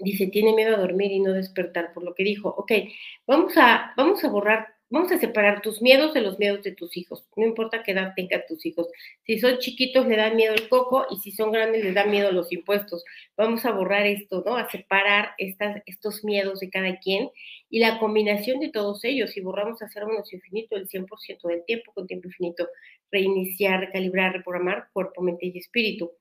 Dice, 0.00 0.26
tiene 0.26 0.54
miedo 0.54 0.74
a 0.74 0.80
dormir 0.80 1.12
y 1.12 1.20
no 1.20 1.32
despertar, 1.32 1.92
por 1.92 2.02
lo 2.02 2.14
que 2.14 2.24
dijo, 2.24 2.48
ok, 2.48 2.72
vamos 3.26 3.52
a, 3.56 3.92
vamos 3.96 4.24
a 4.24 4.28
borrar 4.28 4.79
vamos 4.90 5.12
a 5.12 5.18
separar 5.18 5.62
tus 5.62 5.80
miedos 5.80 6.12
de 6.12 6.20
los 6.20 6.38
miedos 6.38 6.62
de 6.62 6.72
tus 6.72 6.96
hijos. 6.96 7.24
No 7.36 7.46
importa 7.46 7.82
qué 7.82 7.92
edad 7.92 8.12
tengan 8.14 8.42
tus 8.48 8.66
hijos. 8.66 8.88
Si 9.24 9.38
son 9.38 9.58
chiquitos, 9.58 10.06
le 10.06 10.16
dan 10.16 10.36
miedo 10.36 10.54
el 10.54 10.68
coco 10.68 11.06
y 11.10 11.16
si 11.18 11.30
son 11.30 11.52
grandes, 11.52 11.84
les 11.84 11.94
dan 11.94 12.10
miedo 12.10 12.32
los 12.32 12.52
impuestos. 12.52 13.04
Vamos 13.36 13.64
a 13.64 13.72
borrar 13.72 14.06
esto, 14.06 14.42
¿no? 14.44 14.56
A 14.56 14.68
separar 14.68 15.30
estas, 15.38 15.82
estos 15.86 16.24
miedos 16.24 16.60
de 16.60 16.70
cada 16.70 16.98
quien 16.98 17.30
y 17.70 17.78
la 17.78 17.98
combinación 17.98 18.58
de 18.60 18.70
todos 18.70 19.04
ellos. 19.04 19.30
Si 19.30 19.40
borramos 19.40 19.80
a 19.80 19.88
cero 19.88 20.08
menos 20.08 20.32
infinito 20.32 20.76
el 20.76 20.88
100% 20.88 21.48
del 21.48 21.64
tiempo 21.64 21.92
con 21.92 22.06
tiempo 22.06 22.28
infinito, 22.28 22.68
reiniciar, 23.10 23.80
recalibrar, 23.80 24.32
reprogramar 24.32 24.88
cuerpo, 24.92 25.22
mente 25.22 25.46
y 25.46 25.58
espíritu. 25.58 26.12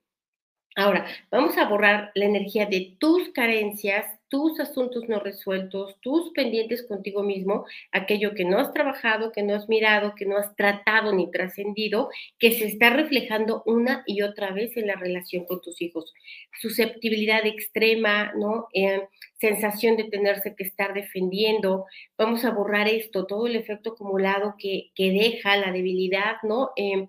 Ahora, 0.76 1.06
vamos 1.32 1.58
a 1.58 1.68
borrar 1.68 2.12
la 2.14 2.26
energía 2.26 2.66
de 2.66 2.96
tus 3.00 3.30
carencias, 3.30 4.06
tus 4.30 4.60
asuntos 4.60 5.10
no 5.10 5.20
resueltos, 5.20 6.00
tus 6.02 6.32
pendientes 6.32 6.84
contigo 6.84 7.24
mismo, 7.24 7.66
aquello 7.92 8.36
que 8.36 8.46
no 8.46 8.60
has 8.60 8.72
trabajado, 8.72 9.32
que 9.32 9.42
no 9.42 9.56
has 9.56 9.68
mirado, 9.68 10.14
que 10.16 10.28
no 10.28 10.38
has 10.38 10.56
tratado 10.56 11.12
ni 11.12 11.32
trascendido, 11.32 12.10
que 12.38 12.52
se 12.52 12.68
está 12.68 12.92
reflejando 12.92 13.64
una 13.66 14.04
y 14.06 14.22
otra 14.22 14.52
vez 14.52 14.78
en 14.78 14.88
la 14.88 14.96
relación 14.96 15.46
con 15.46 15.60
tus 15.62 15.82
hijos. 15.82 16.14
Susceptibilidad 16.62 17.46
extrema, 17.46 18.32
¿no? 18.36 18.68
Eh, 18.74 19.02
sensación 19.40 19.98
de 19.98 20.04
tenerse 20.06 20.56
que 20.56 20.64
estar 20.64 20.94
defendiendo. 20.94 21.86
Vamos 22.18 22.46
a 22.46 22.52
borrar 22.52 22.88
esto, 22.88 23.26
todo 23.26 23.48
el 23.48 23.56
efecto 23.56 23.94
acumulado 23.94 24.56
que, 24.60 24.92
que 24.94 25.12
deja 25.12 25.58
la 25.58 25.72
debilidad, 25.72 26.36
¿no? 26.44 26.70
Eh, 26.76 27.08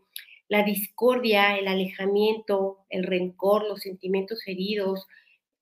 la 0.50 0.62
discordia, 0.64 1.56
el 1.56 1.66
alejamiento, 1.66 2.84
el 2.90 3.04
rencor, 3.04 3.66
los 3.66 3.80
sentimientos 3.80 4.46
heridos, 4.46 5.06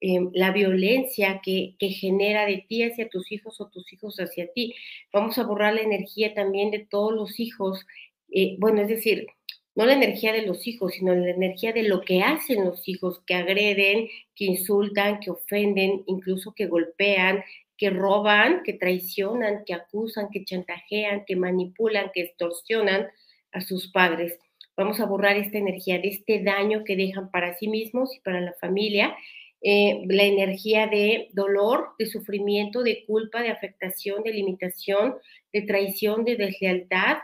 Em, 0.00 0.30
la 0.32 0.52
violencia 0.52 1.40
que, 1.42 1.74
genera 1.80 2.46
de 2.46 2.64
ti 2.68 2.84
hacia 2.84 3.08
tus 3.08 3.32
hijos 3.32 3.60
o 3.60 3.68
tus 3.68 3.92
hijos 3.92 4.16
hacia 4.18 4.52
ti. 4.52 4.74
Vamos 5.12 5.38
a 5.38 5.44
borrar 5.44 5.74
la 5.74 5.80
energía 5.80 6.34
también 6.34 6.70
de 6.70 6.80
todos 6.80 7.12
los 7.12 7.40
hijos. 7.40 7.84
Eh, 8.30 8.56
bueno, 8.58 8.82
es 8.82 8.88
decir, 8.88 9.26
no 9.74 9.86
la 9.86 9.94
energía 9.94 10.32
de 10.32 10.42
los 10.42 10.66
hijos, 10.68 10.92
sino 10.94 11.14
la 11.14 11.30
energía 11.30 11.72
de 11.72 11.82
lo 11.82 12.02
que 12.02 12.22
hacen 12.22 12.64
los 12.64 12.88
hijos, 12.88 13.20
que 13.26 13.34
agreden, 13.34 14.08
que 14.36 14.44
insultan, 14.44 15.20
que 15.20 15.30
ofenden, 15.30 16.04
incluso 16.06 16.52
que 16.54 16.66
golpean, 16.66 17.42
que 17.76 17.90
roban, 17.90 18.62
que 18.64 18.74
traicionan, 18.74 19.64
que 19.64 19.74
acusan, 19.74 20.28
que 20.30 20.44
chantajean, 20.44 21.24
que 21.24 21.36
manipulan, 21.36 22.10
que 22.14 22.22
extorsionan 22.22 23.08
a 23.52 23.60
sus 23.60 23.90
padres. 23.90 24.38
Vamos 24.78 25.00
a 25.00 25.06
borrar 25.06 25.36
esta 25.36 25.58
energía 25.58 25.98
de 25.98 26.06
este 26.06 26.40
daño 26.40 26.84
que 26.84 26.94
dejan 26.94 27.32
para 27.32 27.58
sí 27.58 27.66
mismos 27.66 28.14
y 28.14 28.20
para 28.20 28.40
la 28.40 28.52
familia. 28.60 29.16
Eh, 29.60 30.04
la 30.06 30.22
energía 30.22 30.86
de 30.86 31.30
dolor, 31.32 31.96
de 31.98 32.06
sufrimiento, 32.06 32.84
de 32.84 33.04
culpa, 33.04 33.42
de 33.42 33.48
afectación, 33.48 34.22
de 34.22 34.32
limitación, 34.32 35.16
de 35.52 35.62
traición, 35.62 36.24
de 36.24 36.36
deslealtad. 36.36 37.16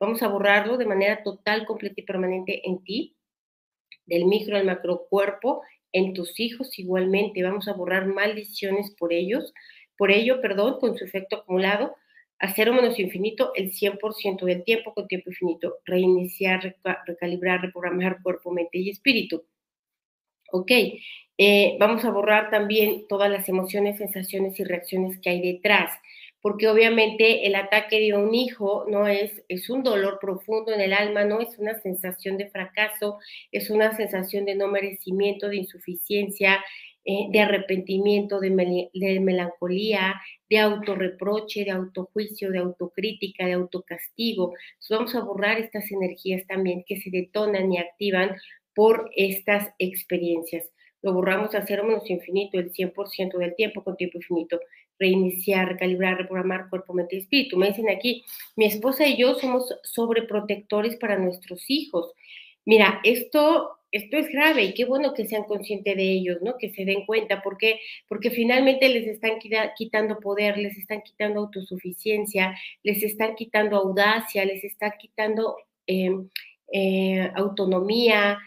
Vamos 0.00 0.22
a 0.22 0.28
borrarlo 0.28 0.78
de 0.78 0.86
manera 0.86 1.22
total, 1.22 1.66
completa 1.66 2.00
y 2.00 2.04
permanente 2.04 2.66
en 2.66 2.82
ti, 2.82 3.14
del 4.06 4.24
micro 4.24 4.56
al 4.56 4.64
macro 4.64 5.06
cuerpo, 5.10 5.60
en 5.92 6.14
tus 6.14 6.40
hijos 6.40 6.78
igualmente. 6.78 7.42
Vamos 7.42 7.68
a 7.68 7.74
borrar 7.74 8.06
maldiciones 8.06 8.90
por 8.98 9.12
ellos, 9.12 9.52
por 9.98 10.10
ello, 10.10 10.40
perdón, 10.40 10.80
con 10.80 10.96
su 10.96 11.04
efecto 11.04 11.36
acumulado, 11.36 11.94
a 12.42 12.52
cero 12.52 12.74
menos 12.74 12.98
infinito 12.98 13.52
el 13.54 13.72
100% 13.72 14.44
del 14.44 14.64
tiempo 14.64 14.92
con 14.92 15.06
tiempo 15.06 15.30
infinito, 15.30 15.78
reiniciar, 15.84 16.76
recalibrar, 17.06 17.62
reprogramar 17.62 18.20
cuerpo, 18.20 18.50
mente 18.50 18.78
y 18.78 18.90
espíritu. 18.90 19.44
Ok, 20.50 20.72
eh, 21.38 21.76
vamos 21.78 22.04
a 22.04 22.10
borrar 22.10 22.50
también 22.50 23.06
todas 23.08 23.30
las 23.30 23.48
emociones, 23.48 23.98
sensaciones 23.98 24.58
y 24.58 24.64
reacciones 24.64 25.20
que 25.20 25.30
hay 25.30 25.40
detrás, 25.40 25.92
porque 26.40 26.66
obviamente 26.66 27.46
el 27.46 27.54
ataque 27.54 28.00
de 28.00 28.14
un 28.14 28.34
hijo 28.34 28.86
no 28.88 29.06
es, 29.06 29.44
es 29.48 29.70
un 29.70 29.84
dolor 29.84 30.18
profundo 30.20 30.72
en 30.72 30.80
el 30.80 30.94
alma, 30.94 31.24
no 31.24 31.40
es 31.40 31.56
una 31.58 31.80
sensación 31.80 32.38
de 32.38 32.50
fracaso, 32.50 33.18
es 33.52 33.70
una 33.70 33.96
sensación 33.96 34.46
de 34.46 34.56
no 34.56 34.66
merecimiento, 34.66 35.48
de 35.48 35.58
insuficiencia, 35.58 36.58
eh, 37.04 37.26
de 37.30 37.40
arrepentimiento, 37.40 38.38
de, 38.38 38.50
melancolía, 39.20 40.20
de 40.48 40.58
autorreproche, 40.58 41.64
de 41.64 41.72
autojuicio, 41.72 42.52
de 42.52 42.58
autocrítica, 42.58 43.44
de 43.44 43.54
autocastigo. 43.54 44.54
vamos 44.88 45.14
a 45.16 45.24
borrar 45.24 45.58
estas 45.58 45.90
energías 45.90 46.46
también 46.46 46.84
que 46.86 47.00
se 47.00 47.10
detonan 47.10 47.72
y 47.72 47.78
activan 47.78 48.36
por 48.72 49.10
estas 49.16 49.70
experiencias. 49.78 50.70
Lo 51.02 51.12
borramos 51.12 51.56
a 51.56 51.66
cero 51.66 51.82
menos 51.82 52.08
infinito 52.08 52.60
el 52.60 52.72
100% 52.72 53.36
del 53.36 53.56
tiempo 53.56 53.82
con 53.82 53.96
tiempo 53.96 54.18
infinito. 54.18 54.60
Reiniciar, 54.96 55.70
recalibrar, 55.70 56.18
reprogramar 56.18 56.70
cuerpo, 56.70 56.94
mente 56.94 57.16
y 57.16 57.18
espíritu. 57.18 57.56
Me 57.56 57.66
dicen 57.66 57.90
aquí, 57.90 58.24
mi 58.54 58.66
esposa 58.66 59.08
y 59.08 59.16
yo 59.16 59.34
somos 59.34 59.74
sobreprotectores 59.82 60.96
para 60.96 61.18
nuestros 61.18 61.64
hijos. 61.68 62.12
Mira, 62.64 63.00
esto 63.02 63.81
esto 63.92 64.16
es 64.16 64.28
grave 64.28 64.64
y 64.64 64.74
qué 64.74 64.86
bueno 64.86 65.12
que 65.14 65.26
sean 65.26 65.44
conscientes 65.44 65.96
de 65.96 66.10
ellos, 66.10 66.38
¿no? 66.42 66.56
Que 66.58 66.70
se 66.70 66.84
den 66.84 67.04
cuenta, 67.06 67.42
porque 67.42 67.78
porque 68.08 68.30
finalmente 68.30 68.88
les 68.88 69.06
están 69.06 69.38
quitando 69.76 70.18
poder, 70.18 70.56
les 70.58 70.76
están 70.78 71.02
quitando 71.02 71.40
autosuficiencia, 71.40 72.56
les 72.82 73.02
están 73.02 73.34
quitando 73.36 73.76
audacia, 73.76 74.44
les 74.44 74.64
están 74.64 74.92
quitando 74.98 75.56
em, 75.86 76.28
eh, 76.72 77.30
autonomía, 77.34 78.38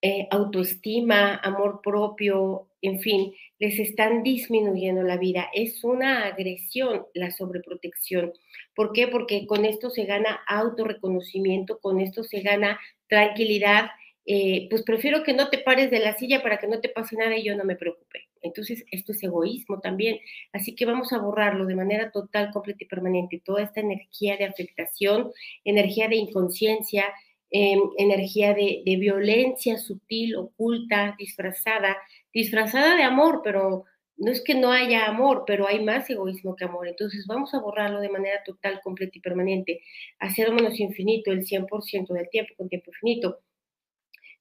eh, 0.00 0.28
autoestima, 0.30 1.36
amor 1.36 1.80
propio, 1.82 2.68
en 2.82 3.00
fin, 3.00 3.34
les 3.58 3.80
están 3.80 4.22
disminuyendo 4.22 5.02
la 5.02 5.16
vida. 5.16 5.48
Es 5.52 5.82
una 5.82 6.26
agresión 6.26 7.06
la 7.14 7.32
sobreprotección. 7.32 8.32
¿Por 8.74 8.92
qué? 8.92 9.08
Porque 9.08 9.46
con 9.46 9.64
esto 9.64 9.90
se 9.90 10.04
gana 10.04 10.40
autorreconocimiento, 10.46 11.80
con 11.80 12.00
esto 12.00 12.22
se 12.22 12.42
gana 12.42 12.78
tranquilidad 13.08 13.90
eh, 14.30 14.66
pues 14.68 14.82
prefiero 14.82 15.22
que 15.22 15.32
no 15.32 15.48
te 15.48 15.56
pares 15.56 15.90
de 15.90 16.00
la 16.00 16.14
silla 16.14 16.42
para 16.42 16.58
que 16.58 16.66
no 16.66 16.80
te 16.80 16.90
pase 16.90 17.16
nada 17.16 17.34
y 17.34 17.44
yo 17.44 17.56
no 17.56 17.64
me 17.64 17.76
preocupe. 17.76 18.28
Entonces, 18.42 18.84
esto 18.90 19.12
es 19.12 19.22
egoísmo 19.22 19.80
también. 19.80 20.18
Así 20.52 20.74
que 20.74 20.84
vamos 20.84 21.14
a 21.14 21.18
borrarlo 21.18 21.64
de 21.64 21.74
manera 21.74 22.10
total, 22.10 22.50
completa 22.52 22.84
y 22.84 22.86
permanente. 22.88 23.40
Toda 23.42 23.62
esta 23.62 23.80
energía 23.80 24.36
de 24.36 24.44
afectación, 24.44 25.32
energía 25.64 26.08
de 26.08 26.16
inconsciencia, 26.16 27.06
em, 27.50 27.80
energía 27.96 28.52
de, 28.52 28.82
violencia 29.00 29.78
sutil, 29.78 30.36
oculta, 30.36 31.16
disfrazada, 31.18 31.96
disfrazada 32.32 32.96
de 32.96 33.04
amor, 33.04 33.40
pero 33.42 33.84
no 34.18 34.30
es 34.30 34.42
que 34.42 34.54
no 34.54 34.72
haya 34.72 35.06
amor, 35.06 35.44
pero 35.46 35.66
hay 35.66 35.82
más 35.82 36.10
egoísmo 36.10 36.54
que 36.54 36.64
amor. 36.66 36.86
Entonces 36.86 37.26
vamos 37.26 37.54
a 37.54 37.60
borrarlo 37.60 38.00
de 38.00 38.10
manera 38.10 38.42
total, 38.44 38.80
completa 38.82 39.12
y 39.16 39.20
permanente. 39.22 39.80
Hacer 40.18 40.52
menos 40.52 40.78
infinito 40.80 41.32
el 41.32 41.46
100% 41.46 42.12
del 42.12 42.28
tiempo 42.28 42.52
con 42.58 42.68
tiempo 42.68 42.90
infinito 42.90 43.40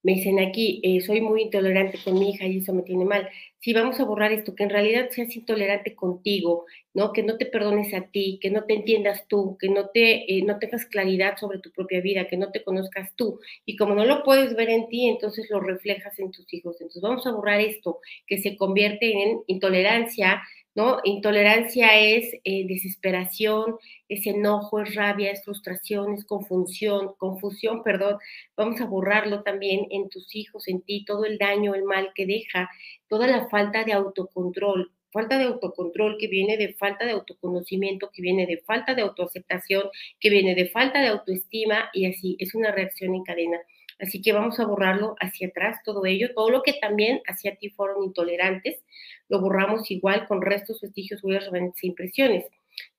me 0.08 0.14
dicen 0.14 0.40
aquí, 0.40 0.80
eh, 0.84 1.02
soy 1.02 1.20
muy 1.20 1.42
intolerante 1.42 2.00
con 2.02 2.18
mi 2.18 2.30
hija 2.30 2.46
y 2.46 2.60
eso 2.60 2.74
me 2.74 2.84
tiene 2.84 3.04
mal. 3.04 3.28
Si 3.60 3.74
vamos 3.74 4.00
a 4.00 4.06
borrar 4.06 4.32
esto, 4.32 4.56
que 4.56 4.64
en 4.64 4.70
realidad 4.70 5.10
seas 5.12 5.36
intolerante 5.36 5.96
contigo, 5.96 6.66
¿no? 6.94 7.12
Que 7.12 7.24
no 7.24 7.38
te 7.38 7.46
perdones 7.46 7.94
a 7.94 8.10
ti, 8.10 8.40
que 8.42 8.50
no 8.50 8.64
te 8.64 8.76
entiendas 8.76 9.28
tú, 9.28 9.58
que 9.60 9.68
no, 9.68 9.90
te, 9.90 10.34
eh, 10.34 10.44
no 10.44 10.60
tengas 10.60 10.86
claridad 10.86 11.36
sobre 11.36 11.60
tu 11.60 11.72
propia 11.74 12.00
vida, 12.00 12.26
que 12.30 12.38
no 12.38 12.52
te 12.52 12.64
conozcas 12.64 13.14
tú. 13.18 13.42
Y 13.66 13.76
como 13.76 13.96
no 13.96 14.06
lo 14.06 14.24
puedes 14.24 14.56
ver 14.56 14.70
en 14.70 14.88
ti, 14.88 15.10
entonces 15.10 15.50
lo 15.50 15.60
reflejas 15.60 16.18
en 16.20 16.32
tus 16.32 16.54
hijos. 16.54 16.78
Entonces 16.80 17.02
vamos 17.02 17.28
a 17.28 17.34
borrar 17.34 17.60
esto, 17.60 18.00
que 18.28 18.38
se 18.38 18.56
convierte 18.56 19.12
en 19.12 19.42
intolerancia, 19.48 20.42
¿no? 20.78 21.00
Intolerancia 21.04 22.00
es 22.00 22.32
eh, 22.44 22.68
desesperación, 22.68 23.78
es 24.08 24.28
enojo, 24.28 24.80
es 24.80 24.94
rabia, 24.94 25.32
es 25.32 25.44
frustración, 25.44 26.14
es 26.14 26.24
confusión, 26.24 27.16
confusión, 27.18 27.82
perdón. 27.82 28.20
Vamos 28.56 28.80
a 28.80 28.86
borrarlo 28.86 29.42
también 29.42 29.88
en 29.90 30.08
tus 30.10 30.36
hijos, 30.36 30.68
en 30.68 30.84
ti, 30.84 31.04
todo 31.04 31.26
el 31.26 31.40
daño, 31.40 31.74
el 31.74 31.84
mal 31.84 32.12
que 32.14 32.28
deja, 32.28 32.70
toda 33.08 33.26
la 33.26 33.50
falta 33.50 33.86
de 33.86 33.94
autocontrol, 33.94 34.92
falta 35.12 35.40
de 35.40 35.46
autocontrol 35.46 36.18
que 36.20 36.28
viene 36.28 36.58
de 36.58 36.76
falta 36.76 37.06
de 37.06 37.14
autoconocimiento, 37.14 38.12
que 38.14 38.22
viene 38.22 38.46
de 38.46 38.60
falta 38.60 38.94
de 38.94 39.02
autoaceptación, 39.02 39.90
que 40.20 40.30
viene 40.30 40.54
de 40.54 40.70
falta 40.70 41.02
de 41.02 41.08
autoestima 41.08 41.90
y 41.92 42.06
así 42.06 42.36
es 42.38 42.54
una 42.54 42.72
reacción 42.72 43.16
en 43.16 43.24
cadena. 43.24 43.58
Así 44.00 44.22
que 44.22 44.32
vamos 44.32 44.60
a 44.60 44.66
borrarlo 44.66 45.16
hacia 45.20 45.48
atrás, 45.48 45.80
todo 45.84 46.06
ello, 46.06 46.30
todo 46.36 46.52
lo 46.52 46.62
que 46.62 46.74
también 46.74 47.22
hacia 47.26 47.56
ti 47.56 47.70
fueron 47.72 48.04
intolerantes, 48.04 48.84
lo 49.30 49.42
borramos 49.42 49.90
igual 49.92 50.28
con 50.28 50.42
restos, 50.42 50.82
vestigios, 50.82 51.24
huellas, 51.24 51.50
e 51.54 51.88
impresiones. 51.88 52.46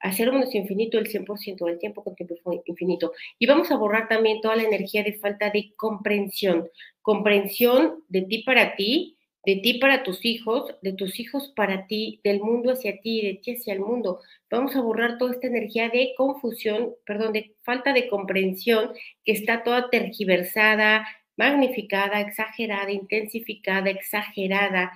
Hacer 0.00 0.28
infinito 0.52 0.98
el 0.98 1.08
100% 1.08 1.64
del 1.64 1.78
tiempo 1.78 2.02
con 2.02 2.14
tiempo 2.16 2.62
infinito. 2.66 3.12
Y 3.38 3.46
vamos 3.46 3.70
a 3.70 3.76
borrar 3.76 4.08
también 4.08 4.40
toda 4.40 4.56
la 4.56 4.64
energía 4.64 5.04
de 5.04 5.14
falta 5.14 5.50
de 5.50 5.72
comprensión. 5.76 6.68
Comprensión 7.00 8.04
de 8.08 8.22
ti 8.22 8.42
para 8.42 8.74
ti, 8.74 9.18
de 9.44 9.56
ti 9.56 9.74
para 9.74 10.02
tus 10.02 10.24
hijos, 10.24 10.74
de 10.82 10.92
tus 10.92 11.18
hijos 11.20 11.52
para 11.54 11.86
ti, 11.86 12.20
del 12.24 12.40
mundo 12.40 12.72
hacia 12.72 13.00
ti, 13.00 13.22
de 13.22 13.34
ti 13.34 13.54
hacia 13.54 13.72
el 13.72 13.80
mundo. 13.80 14.20
Vamos 14.50 14.74
a 14.76 14.82
borrar 14.82 15.16
toda 15.16 15.32
esta 15.32 15.46
energía 15.46 15.88
de 15.88 16.12
confusión, 16.16 16.94
perdón, 17.06 17.32
de 17.32 17.54
falta 17.62 17.92
de 17.92 18.08
comprensión 18.08 18.92
que 19.24 19.32
está 19.32 19.62
toda 19.62 19.90
tergiversada, 19.90 21.06
magnificada, 21.36 22.20
exagerada, 22.20 22.90
intensificada, 22.90 23.90
exagerada, 23.90 24.92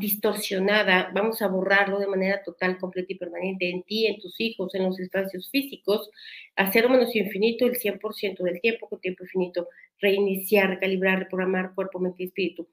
distorsionada. 0.00 1.10
Vamos 1.14 1.42
a 1.42 1.48
borrarlo 1.48 1.98
de 1.98 2.06
manera 2.06 2.42
total, 2.42 2.78
completa 2.78 3.12
y 3.12 3.18
permanente 3.18 3.70
en 3.70 3.82
ti, 3.84 4.06
en 4.06 4.20
tus 4.20 4.40
hijos, 4.40 4.74
en 4.74 4.84
los 4.84 4.98
espacios 4.98 5.48
físicos, 5.50 6.10
hacer 6.56 6.88
menos 6.88 7.14
infinito 7.14 7.66
el 7.66 7.76
100% 7.76 8.42
del 8.42 8.60
tiempo 8.60 8.88
con 8.88 9.00
tiempo 9.00 9.24
infinito, 9.24 9.68
reiniciar, 10.00 10.70
recalibrar, 10.70 11.20
reprogramar 11.20 11.74
cuerpo, 11.74 12.00
mente 12.00 12.24
y 12.24 12.26
espíritu 12.26 12.68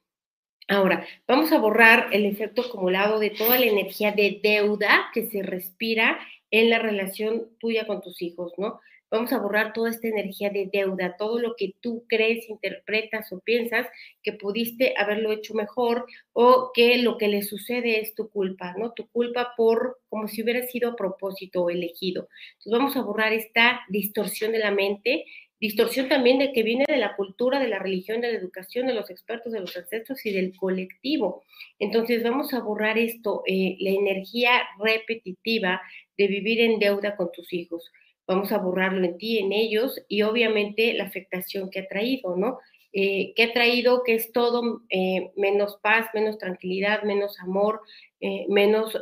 Ahora, 0.69 1.05
vamos 1.25 1.53
a 1.53 1.59
borrar 1.59 2.09
el 2.11 2.25
efecto 2.25 2.61
acumulado 2.63 3.19
de 3.19 3.29
toda 3.29 3.57
la 3.57 3.65
energía 3.65 4.11
de 4.11 4.41
deuda 4.43 5.09
que 5.13 5.27
se 5.27 5.41
respira 5.41 6.19
en 6.51 6.69
la 6.69 6.77
relación 6.79 7.47
tuya 7.57 7.87
con 7.87 8.01
tus 8.01 8.21
hijos, 8.21 8.51
¿no? 8.57 8.81
Vamos 9.09 9.31
a 9.31 9.39
borrar 9.39 9.71
toda 9.71 9.89
esta 9.89 10.07
energía 10.07 10.49
de 10.49 10.69
deuda, 10.71 11.15
todo 11.17 11.39
lo 11.39 11.55
que 11.55 11.73
tú 11.79 12.05
crees, 12.09 12.49
interpretas 12.49 13.31
o 13.31 13.39
piensas 13.39 13.87
que 14.21 14.33
pudiste 14.33 14.93
haberlo 14.97 15.31
hecho 15.31 15.53
mejor 15.53 16.05
o 16.33 16.71
que 16.73 16.97
lo 16.97 17.17
que 17.17 17.29
le 17.29 17.41
sucede 17.41 18.01
es 18.01 18.15
tu 18.15 18.29
culpa, 18.29 18.75
¿no? 18.77 18.91
Tu 18.91 19.07
culpa 19.07 19.53
por 19.55 19.99
como 20.09 20.27
si 20.27 20.43
hubiera 20.43 20.63
sido 20.63 20.91
a 20.91 20.95
propósito 20.95 21.63
o 21.63 21.69
elegido. 21.69 22.27
Entonces 22.57 22.71
vamos 22.71 22.97
a 22.97 23.01
borrar 23.01 23.31
esta 23.31 23.79
distorsión 23.89 24.51
de 24.51 24.59
la 24.59 24.71
mente, 24.71 25.23
distorsión 25.59 26.09
también 26.09 26.37
de 26.37 26.51
que 26.51 26.63
viene 26.63 26.85
de 26.87 26.97
la 26.97 27.15
cultura, 27.15 27.59
de 27.59 27.67
la 27.69 27.79
religión, 27.79 28.21
de 28.21 28.31
la 28.31 28.37
educación, 28.37 28.87
de 28.87 28.93
los 28.93 29.09
expertos, 29.09 29.53
de 29.53 29.61
los 29.61 29.75
ancestros 29.75 30.25
y 30.25 30.31
del 30.31 30.55
colectivo. 30.55 31.43
Entonces 31.79 32.23
vamos 32.23 32.53
a 32.53 32.59
borrar 32.59 32.97
esto, 32.97 33.43
eh, 33.47 33.77
la 33.79 33.91
energía 33.91 34.51
repetitiva 34.79 35.81
de 36.17 36.27
vivir 36.27 36.59
en 36.61 36.79
deuda 36.79 37.15
con 37.15 37.31
tus 37.31 37.53
hijos. 37.53 37.91
Vamos 38.27 38.51
a 38.51 38.57
borrarlo 38.57 39.05
en 39.05 39.17
ti, 39.17 39.39
en 39.39 39.53
ellos 39.53 40.01
y 40.07 40.21
obviamente 40.23 40.93
la 40.93 41.05
afectación 41.05 41.69
que 41.69 41.79
ha 41.79 41.87
traído, 41.87 42.35
¿no? 42.35 42.59
Eh, 42.93 43.33
que 43.35 43.43
ha 43.43 43.53
traído 43.53 44.03
que 44.03 44.15
es 44.15 44.31
todo 44.31 44.81
eh, 44.89 45.31
menos 45.35 45.77
paz, 45.81 46.07
menos 46.13 46.37
tranquilidad, 46.37 47.03
menos 47.03 47.39
amor, 47.39 47.81
menos 48.49 48.97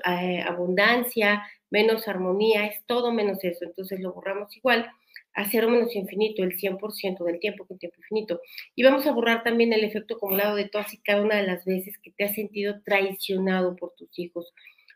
abundancia, 0.45 1.43
menos 1.69 2.07
armonía, 2.07 2.65
es 2.67 2.85
todo 2.85 3.13
menos 3.13 3.43
eso. 3.43 3.65
Entonces 3.65 3.99
lo 3.99 4.13
borramos 4.13 4.55
igual 4.57 4.89
a 5.35 5.45
cero 5.49 5.69
menos 5.69 5.95
infinito, 5.95 6.43
el 6.43 6.57
100% 6.57 7.23
del 7.25 7.39
tiempo 7.39 7.65
con 7.67 7.77
tiempo 7.77 7.97
infinito. 7.99 8.41
Y 8.73 8.83
vamos 8.83 9.05
a 9.05 9.11
borrar 9.11 9.43
también 9.43 9.73
el 9.73 9.83
efecto 9.83 10.15
acumulado 10.15 10.55
de 10.55 10.69
todas 10.69 10.93
y 10.93 10.97
cada 10.99 11.21
una 11.21 11.35
de 11.35 11.45
las 11.45 11.65
veces 11.65 11.97
que 11.99 12.11
te 12.11 12.23
has 12.23 12.33
sentido 12.33 12.81
traicionado 12.83 13.75
por 13.75 13.93
tus 13.95 14.17
hijos. 14.17 14.53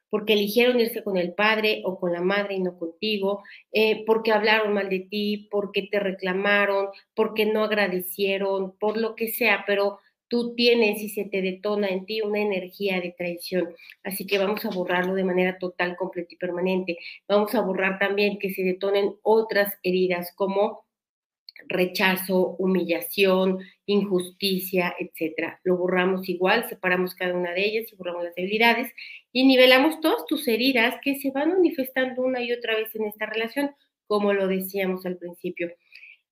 Porque 0.10 0.34
eligieron 0.34 0.80
irse 0.80 1.04
con 1.04 1.18
el 1.18 1.34
padre 1.34 1.82
o 1.86 2.00
con 2.00 2.14
la 2.14 2.22
madre 2.22 2.56
y 2.56 2.60
no 2.62 2.78
contigo, 2.78 3.44
eh, 3.72 4.04
porque 4.06 4.32
hablaron 4.32 4.74
mal 4.74 4.90
de 4.90 5.00
ti, 5.00 5.48
porque 5.52 5.88
te 5.92 6.00
reclamaron, 6.00 6.88
porque 7.16 7.46
no 7.46 7.64
agradecieron, 7.64 8.78
por 8.80 8.98
lo 8.98 9.16
que 9.16 9.28
sea, 9.30 9.64
pero 9.68 10.00
tú 10.30 10.54
tienes 10.56 11.02
y 11.02 11.10
se 11.10 11.26
te 11.26 11.42
detona 11.42 11.90
en 11.90 12.06
ti 12.06 12.22
una 12.22 12.40
energía 12.40 13.02
de 13.02 13.14
traición. 13.18 13.76
Así 14.04 14.26
que 14.26 14.38
vamos 14.38 14.64
a 14.66 14.70
borrarlo 14.70 15.16
de 15.16 15.24
manera 15.24 15.58
total, 15.58 15.96
completa 15.98 16.34
y 16.34 16.38
permanente. 16.38 16.98
Vamos 17.28 17.54
a 17.56 17.62
borrar 17.62 18.00
también 18.00 18.40
que 18.40 18.52
se 18.52 18.64
detonen 18.64 19.16
otras 19.24 19.74
heridas 19.84 20.32
como 20.36 20.86
rechazo, 21.68 22.56
humillación, 22.58 23.60
injusticia, 23.86 24.96
etcétera. 25.00 25.60
Lo 25.64 25.78
borramos 25.78 26.28
igual, 26.30 26.68
separamos 26.70 27.16
cada 27.16 27.34
una 27.34 27.54
de 27.54 27.66
ellas 27.66 27.92
y 27.92 27.96
borramos 27.96 28.24
las 28.24 28.36
debilidades 28.36 28.92
y 29.32 29.46
nivelamos 29.46 30.00
todas 30.02 30.26
tus 30.26 30.48
heridas 30.48 30.96
que 31.04 31.16
se 31.16 31.32
van 31.32 31.50
manifestando 31.50 32.22
una 32.22 32.42
y 32.42 32.52
otra 32.52 32.76
vez 32.76 32.94
en 32.96 33.06
esta 33.06 33.26
relación, 33.26 33.72
como 34.08 34.34
lo 34.34 34.48
decíamos 34.48 35.06
al 35.06 35.18
principio. 35.18 35.72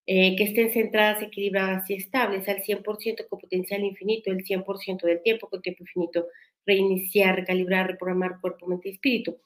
Eh, 0.09 0.37
que 0.37 0.45
estén 0.45 0.71
centradas, 0.71 1.21
equilibradas 1.21 1.89
y 1.89 1.95
estables 1.95 2.47
al 2.47 2.63
100% 2.63 3.27
con 3.27 3.39
potencial 3.39 3.83
infinito, 3.83 4.31
el 4.31 4.45
100% 4.45 5.05
del 5.05 5.21
tiempo 5.21 5.49
con 5.49 5.61
tiempo 5.61 5.83
infinito, 5.83 6.27
reiniciar, 6.65 7.35
recalibrar, 7.35 7.87
reprogramar 7.87 8.39
cuerpo, 8.39 8.67
mente 8.67 8.87
y 8.87 8.93
espíritu 8.93 9.37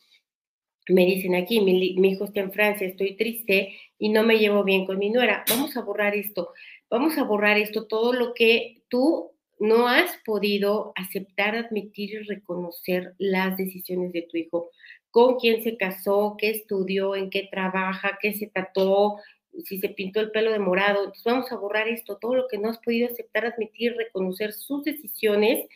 me 0.90 1.06
dicen 1.06 1.36
aquí, 1.36 1.62
mi, 1.62 2.10
hijo 2.10 2.26
está 2.26 2.40
en 2.40 2.52
Francia, 2.52 2.88
estoy 2.88 3.16
triste 3.16 3.78
y 3.98 4.10
no 4.10 4.24
me 4.24 4.40
llevo 4.40 4.64
bien 4.64 4.86
con 4.86 4.98
mi 4.98 5.10
nuera. 5.10 5.44
Vamos 5.50 5.78
a 5.78 5.82
borrar 5.82 6.16
esto, 6.16 6.54
vamos 6.90 7.18
a 7.18 7.24
borrar 7.24 7.58
esto, 7.58 7.88
todo 7.88 8.14
lo 8.14 8.34
que 8.34 8.82
tú 8.90 9.32
no 9.60 9.88
has 9.88 10.18
podido 10.26 10.92
aceptar, 10.96 11.56
admitir 11.56 12.12
y 12.12 12.20
reconocer 12.24 13.14
las 13.20 13.58
decisiones 13.58 14.12
de 14.12 14.24
tu 14.24 14.38
hijo, 14.38 14.72
con 15.12 15.38
quién 15.38 15.64
se 15.64 15.78
casó, 15.78 16.36
qué 16.38 16.50
estudió, 16.50 17.16
en 17.16 17.30
qué 17.30 17.48
trabaja, 17.52 18.18
qué 18.20 18.34
se 18.34 18.48
tatuó, 18.48 19.20
si 19.66 19.80
se 19.80 19.90
pintó 19.90 20.20
el 20.20 20.32
pelo 20.32 20.52
de 20.52 20.60
morado. 20.60 21.00
Entonces 21.00 21.24
vamos 21.24 21.52
a 21.52 21.58
borrar 21.58 21.88
esto, 21.90 22.18
todo 22.18 22.36
lo 22.36 22.48
que 22.48 22.58
no 22.58 22.70
has 22.70 22.80
podido 22.80 23.08
aceptar, 23.08 23.46
admitir, 23.46 23.96
reconocer 23.96 24.54
sus 24.54 24.84
decisiones, 24.84 25.68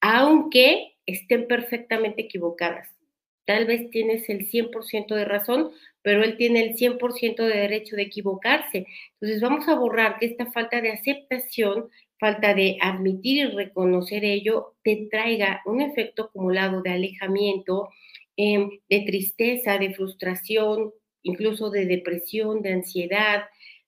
aunque 0.00 0.94
estén 1.06 1.48
perfectamente 1.48 2.22
equivocadas. 2.22 2.88
Tal 3.46 3.66
vez 3.66 3.90
tienes 3.90 4.28
el 4.30 4.46
100% 4.46 5.14
de 5.14 5.24
razón, 5.24 5.70
pero 6.02 6.22
él 6.24 6.36
tiene 6.36 6.62
el 6.64 6.76
100% 6.76 7.44
de 7.44 7.56
derecho 7.58 7.96
de 7.96 8.02
equivocarse. 8.02 8.86
Entonces 9.20 9.40
vamos 9.42 9.68
a 9.68 9.74
borrar 9.74 10.18
que 10.18 10.26
esta 10.26 10.50
falta 10.52 10.80
de 10.80 10.90
aceptación, 10.92 11.88
falta 12.18 12.54
de 12.54 12.76
admitir 12.80 13.38
y 13.46 13.50
reconocer 13.50 14.24
ello, 14.24 14.74
te 14.82 15.08
traiga 15.10 15.62
un 15.66 15.80
efecto 15.82 16.24
acumulado 16.24 16.82
de 16.82 16.90
alejamiento, 16.90 17.88
em, 18.36 18.70
de 18.88 19.00
tristeza, 19.02 19.78
de 19.78 19.94
frustración, 19.94 20.92
incluso 21.22 21.70
de 21.70 21.86
depresión, 21.86 22.62
de 22.62 22.72
ansiedad, 22.72 23.44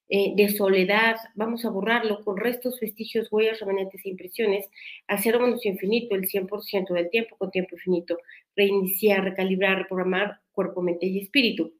eh, 0.09 0.35
de 0.37 0.49
soledad, 0.51 1.16
vamos 1.35 1.64
a 1.64 1.71
borrarlo 1.71 2.23
con 2.25 2.37
restos, 2.37 2.79
vestigios, 2.81 3.29
huellas, 3.31 3.59
remanentes 3.59 4.05
e 4.05 4.09
impresiones, 4.09 4.66
hacer 5.09 5.38
menos 5.40 5.66
infinito 5.66 6.14
el 6.14 6.29
100% 6.29 6.95
del 6.95 7.11
tiempo 7.11 7.37
con 7.37 7.51
tiempo 7.51 7.75
infinito, 7.75 8.19
reiniciar, 8.55 9.25
recalibrar, 9.25 9.79
reprogramar 9.79 10.40
cuerpo, 10.53 10.81
mente 10.81 11.07
y 11.07 11.19
espíritu. 11.19 11.75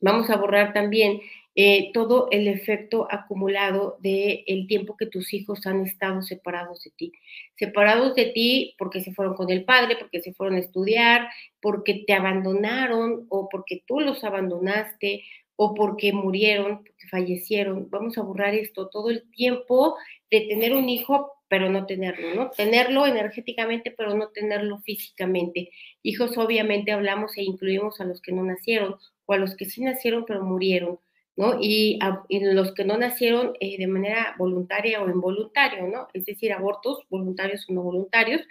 Vamos 0.00 0.30
a 0.30 0.36
borrar 0.36 0.72
también 0.72 1.20
eh, 1.56 1.90
todo 1.92 2.28
el 2.30 2.46
efecto 2.46 3.08
acumulado 3.10 3.98
del 4.00 4.44
el 4.46 4.68
tiempo 4.68 4.96
que 4.96 5.06
tus 5.06 5.34
hijos 5.34 5.66
han 5.66 5.84
estado 5.84 6.22
separados 6.22 6.84
de 6.84 6.92
ti. 6.92 7.12
Separados 7.56 8.14
de 8.14 8.26
ti 8.26 8.76
porque 8.78 9.00
se 9.02 9.12
fueron 9.12 9.34
con 9.34 9.50
el 9.50 9.64
padre, 9.64 9.96
porque 9.96 10.20
se 10.20 10.32
fueron 10.32 10.54
a 10.54 10.60
estudiar, 10.60 11.28
porque 11.60 12.04
te 12.06 12.12
abandonaron 12.12 13.26
o 13.28 13.48
porque 13.48 13.82
tú 13.84 13.98
los 13.98 14.22
abandonaste 14.22 15.24
o 15.60 15.74
porque 15.74 16.12
murieron, 16.12 16.84
porque 16.84 17.08
fallecieron. 17.10 17.90
Vamos 17.90 18.16
a 18.16 18.22
borrar 18.22 18.54
esto 18.54 18.88
todo 18.88 19.10
el 19.10 19.28
tiempo 19.32 19.96
de 20.30 20.42
tener 20.42 20.72
un 20.72 20.88
hijo, 20.88 21.32
pero 21.48 21.68
no 21.68 21.84
tenerlo, 21.84 22.32
¿no? 22.36 22.50
Tenerlo 22.50 23.06
energéticamente, 23.06 23.90
pero 23.90 24.14
no 24.14 24.28
tenerlo 24.28 24.78
físicamente. 24.78 25.70
Hijos, 26.04 26.38
obviamente, 26.38 26.92
hablamos 26.92 27.36
e 27.36 27.42
incluimos 27.42 28.00
a 28.00 28.04
los 28.04 28.20
que 28.20 28.30
no 28.30 28.44
nacieron 28.44 28.94
o 29.26 29.32
a 29.32 29.36
los 29.36 29.56
que 29.56 29.64
sí 29.64 29.82
nacieron, 29.82 30.24
pero 30.26 30.44
murieron, 30.44 31.00
¿no? 31.34 31.58
Y, 31.60 31.98
los 32.30 32.72
que 32.72 32.84
no 32.84 32.96
nacieron 32.96 33.54
eh, 33.58 33.78
de 33.78 33.88
manera 33.88 34.36
voluntaria 34.38 35.02
o 35.02 35.10
involuntaria, 35.10 35.82
¿no? 35.82 36.06
Es 36.14 36.24
decir, 36.24 36.52
abortos 36.52 37.00
voluntarios 37.10 37.66
o 37.68 37.72
no 37.72 37.82
voluntarios. 37.82 38.42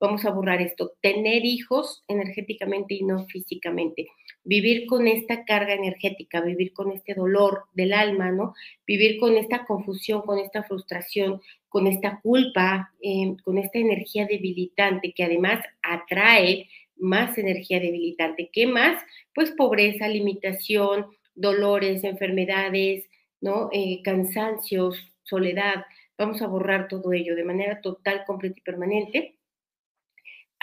Vamos 0.00 0.24
a 0.24 0.30
borrar 0.30 0.62
esto. 0.62 0.94
Tener 1.02 1.44
hijos 1.44 2.04
energéticamente 2.08 2.94
y 2.94 3.02
no 3.02 3.26
físicamente 3.26 4.08
vivir 4.44 4.86
con 4.86 5.08
esta 5.08 5.44
carga 5.44 5.74
energética, 5.74 6.40
vivir 6.40 6.72
con 6.72 6.92
este 6.92 7.14
dolor 7.14 7.64
del 7.72 7.92
alma, 7.92 8.30
¿no? 8.30 8.54
Vivir 8.86 9.18
con 9.18 9.36
esta 9.36 9.64
confusión, 9.64 10.22
con 10.22 10.38
esta 10.38 10.62
frustración, 10.62 11.40
con 11.68 11.86
esta 11.86 12.20
culpa, 12.20 12.92
em, 13.00 13.36
con 13.38 13.58
esta 13.58 13.78
energía 13.78 14.26
debilitante 14.26 15.12
que 15.12 15.24
además 15.24 15.64
atrae 15.82 16.68
más 16.96 17.36
energía 17.38 17.80
debilitante. 17.80 18.50
¿Qué 18.52 18.66
más? 18.66 19.02
Pues 19.34 19.50
pobreza, 19.52 20.06
limitación, 20.08 21.06
dolores, 21.34 22.04
enfermedades, 22.04 23.08
¿no? 23.40 23.70
Eh, 23.72 24.00
cansancios, 24.04 24.96
soledad. 25.24 25.84
Vamos 26.18 26.42
a 26.42 26.46
borrar 26.46 26.86
todo 26.88 27.12
ello 27.12 27.34
de 27.34 27.44
manera 27.44 27.80
total, 27.80 28.24
completa 28.26 28.58
y 28.58 28.62
permanente 28.62 29.34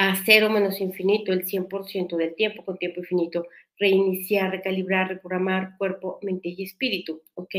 a 0.02 0.16
cero 0.26 0.50
menos 0.50 0.82
infinito 0.82 1.32
el 1.32 1.46
100% 1.46 2.18
del 2.18 2.34
tiempo 2.34 2.66
con 2.66 2.78
tiempo 2.80 3.02
infinito, 3.02 3.46
reiniciar, 3.78 4.52
recalibrar, 4.52 5.10
reprogramar 5.10 5.78
cuerpo, 5.78 6.20
mente 6.22 6.50
y 6.50 6.64
espíritu. 6.64 7.22
Ok. 7.36 7.56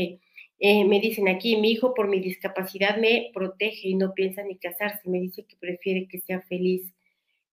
Eh, 0.59 0.85
me 0.85 0.99
dicen 0.99 1.27
aquí, 1.27 1.57
mi 1.57 1.71
hijo 1.71 1.93
por 1.93 2.07
mi 2.07 2.19
discapacidad 2.19 2.97
me 2.97 3.31
protege 3.33 3.89
y 3.89 3.95
no 3.95 4.13
piensa 4.13 4.43
ni 4.43 4.57
casarse, 4.57 5.09
me 5.09 5.19
dice 5.19 5.45
que 5.45 5.57
prefiere 5.57 6.07
que 6.07 6.21
sea 6.21 6.41
feliz 6.41 6.93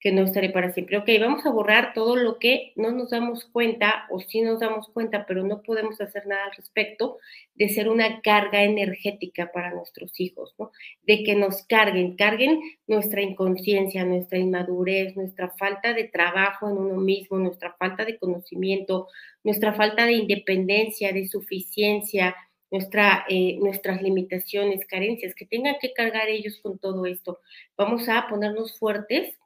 que 0.00 0.12
no 0.12 0.22
estaré 0.22 0.48
para 0.48 0.72
siempre. 0.72 0.96
Ok, 0.96 1.08
vamos 1.20 1.44
a 1.44 1.50
borrar 1.50 1.92
todo 1.92 2.16
lo 2.16 2.38
que 2.38 2.72
no 2.74 2.90
nos 2.90 3.10
damos 3.10 3.44
cuenta 3.44 4.06
o 4.10 4.18
sí 4.18 4.40
nos 4.40 4.58
damos 4.58 4.88
cuenta, 4.88 5.26
pero 5.26 5.44
no 5.44 5.62
podemos 5.62 6.00
hacer 6.00 6.26
nada 6.26 6.46
al 6.46 6.56
respecto 6.56 7.18
de 7.54 7.68
ser 7.68 7.88
una 7.90 8.22
carga 8.22 8.64
energética 8.64 9.52
para 9.52 9.74
nuestros 9.74 10.18
hijos, 10.18 10.54
¿no? 10.58 10.72
De 11.02 11.22
que 11.22 11.34
nos 11.34 11.66
carguen, 11.66 12.16
carguen 12.16 12.60
nuestra 12.86 13.20
inconsciencia, 13.20 14.06
nuestra 14.06 14.38
inmadurez, 14.38 15.14
nuestra 15.16 15.50
falta 15.58 15.92
de 15.92 16.04
trabajo 16.04 16.70
en 16.70 16.78
uno 16.78 16.96
mismo, 16.96 17.38
nuestra 17.38 17.74
falta 17.78 18.06
de 18.06 18.18
conocimiento, 18.18 19.08
nuestra 19.44 19.74
falta 19.74 20.06
de 20.06 20.14
independencia, 20.14 21.12
de 21.12 21.28
suficiencia, 21.28 22.34
eh, 23.28 23.58
nuestras 23.60 24.00
limitaciones, 24.00 24.86
carencias, 24.86 25.34
que 25.34 25.44
tengan 25.44 25.74
que 25.80 25.92
cargar 25.92 26.28
ellos 26.28 26.60
con 26.62 26.78
todo 26.78 27.04
esto. 27.04 27.40
Vamos 27.76 28.08
a 28.08 28.28
ponernos 28.28 28.78
fuertes 28.78 29.39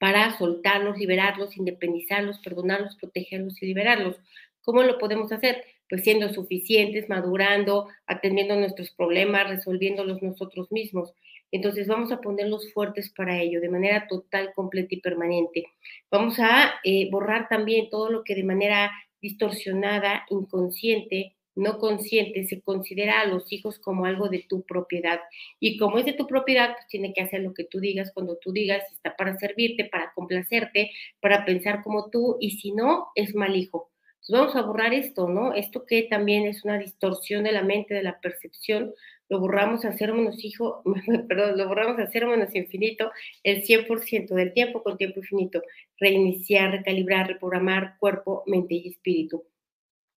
para 0.00 0.36
soltarlos, 0.36 0.98
liberarlos, 0.98 1.56
independizarlos, 1.56 2.38
perdonarlos, 2.40 2.96
protegerlos 2.96 3.62
y 3.62 3.66
liberarlos. 3.66 4.16
¿Cómo 4.62 4.82
lo 4.82 4.98
podemos 4.98 5.30
hacer? 5.32 5.62
Pues 5.88 6.02
siendo 6.02 6.32
suficientes, 6.32 7.08
madurando, 7.08 7.88
atendiendo 8.06 8.56
nuestros 8.56 8.90
problemas, 8.90 9.48
resolviéndolos 9.48 10.22
nosotros 10.22 10.72
mismos. 10.72 11.14
Entonces 11.52 11.86
vamos 11.86 12.10
a 12.10 12.20
ponerlos 12.20 12.72
fuertes 12.72 13.12
para 13.16 13.40
ello, 13.40 13.60
de 13.60 13.68
manera 13.68 14.08
total, 14.08 14.52
completa 14.54 14.88
y 14.94 15.00
permanente. 15.00 15.66
Vamos 16.10 16.40
a 16.40 16.74
eh, 16.82 17.08
borrar 17.10 17.48
también 17.48 17.90
todo 17.90 18.10
lo 18.10 18.24
que 18.24 18.34
de 18.34 18.42
manera 18.42 18.90
distorsionada, 19.20 20.26
inconsciente, 20.30 21.33
no 21.56 21.78
consciente, 21.78 22.44
se 22.44 22.60
considera 22.60 23.20
a 23.20 23.26
los 23.26 23.52
hijos 23.52 23.78
como 23.78 24.06
algo 24.06 24.28
de 24.28 24.44
tu 24.48 24.62
propiedad. 24.62 25.20
Y 25.60 25.76
como 25.78 25.98
es 25.98 26.04
de 26.04 26.12
tu 26.12 26.26
propiedad, 26.26 26.74
pues 26.74 26.86
tiene 26.88 27.12
que 27.12 27.22
hacer 27.22 27.40
lo 27.42 27.54
que 27.54 27.64
tú 27.64 27.80
digas 27.80 28.12
cuando 28.12 28.36
tú 28.36 28.52
digas, 28.52 28.82
está 28.92 29.16
para 29.16 29.36
servirte, 29.38 29.84
para 29.84 30.12
complacerte, 30.14 30.90
para 31.20 31.44
pensar 31.44 31.82
como 31.82 32.10
tú, 32.10 32.36
y 32.40 32.52
si 32.52 32.72
no, 32.72 33.08
es 33.14 33.34
mal 33.34 33.56
hijo. 33.56 33.90
Entonces 34.26 34.40
vamos 34.40 34.56
a 34.56 34.62
borrar 34.62 34.94
esto, 34.94 35.28
¿no? 35.28 35.52
Esto 35.52 35.84
que 35.84 36.04
también 36.04 36.46
es 36.46 36.64
una 36.64 36.78
distorsión 36.78 37.44
de 37.44 37.52
la 37.52 37.62
mente, 37.62 37.92
de 37.92 38.02
la 38.02 38.20
percepción, 38.20 38.94
lo 39.28 39.40
borramos 39.40 39.84
a 39.84 39.90
menos 39.90 40.44
hijo, 40.44 40.82
perdón, 41.28 41.56
lo 41.56 41.68
borramos 41.68 41.98
a 41.98 42.26
menos 42.26 42.54
infinito 42.54 43.10
el 43.42 43.62
100% 43.62 44.34
del 44.34 44.52
tiempo 44.52 44.82
con 44.82 44.96
tiempo 44.98 45.20
infinito. 45.20 45.62
Reiniciar, 45.98 46.70
recalibrar, 46.72 47.28
reprogramar 47.28 47.96
cuerpo, 47.98 48.42
mente 48.46 48.74
y 48.74 48.88
espíritu. 48.88 49.44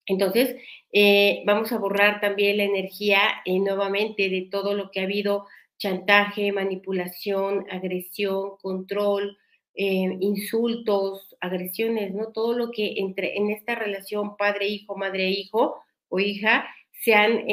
Entonces, 0.07 0.55
eh, 0.93 1.43
vamos 1.45 1.71
a 1.71 1.77
borrar 1.77 2.21
también 2.21 2.57
la 2.57 2.63
energía 2.63 3.19
eh, 3.45 3.59
nuevamente 3.59 4.29
de 4.29 4.47
todo 4.49 4.73
lo 4.73 4.89
que 4.89 5.01
ha 5.01 5.03
habido, 5.03 5.45
chantaje, 5.77 6.51
manipulación, 6.51 7.65
agresión, 7.69 8.57
control, 8.61 9.37
eh, 9.75 10.17
insultos, 10.21 11.35
agresiones, 11.39 12.13
¿no? 12.15 12.31
Todo 12.31 12.53
lo 12.57 12.71
que 12.71 12.95
entre 12.97 13.37
en 13.37 13.51
esta 13.51 13.75
relación 13.75 14.37
padre-hijo, 14.37 14.95
madre-hijo 14.95 15.75
o 16.09 16.19
hija 16.19 16.65
se 17.03 17.13
han 17.13 17.43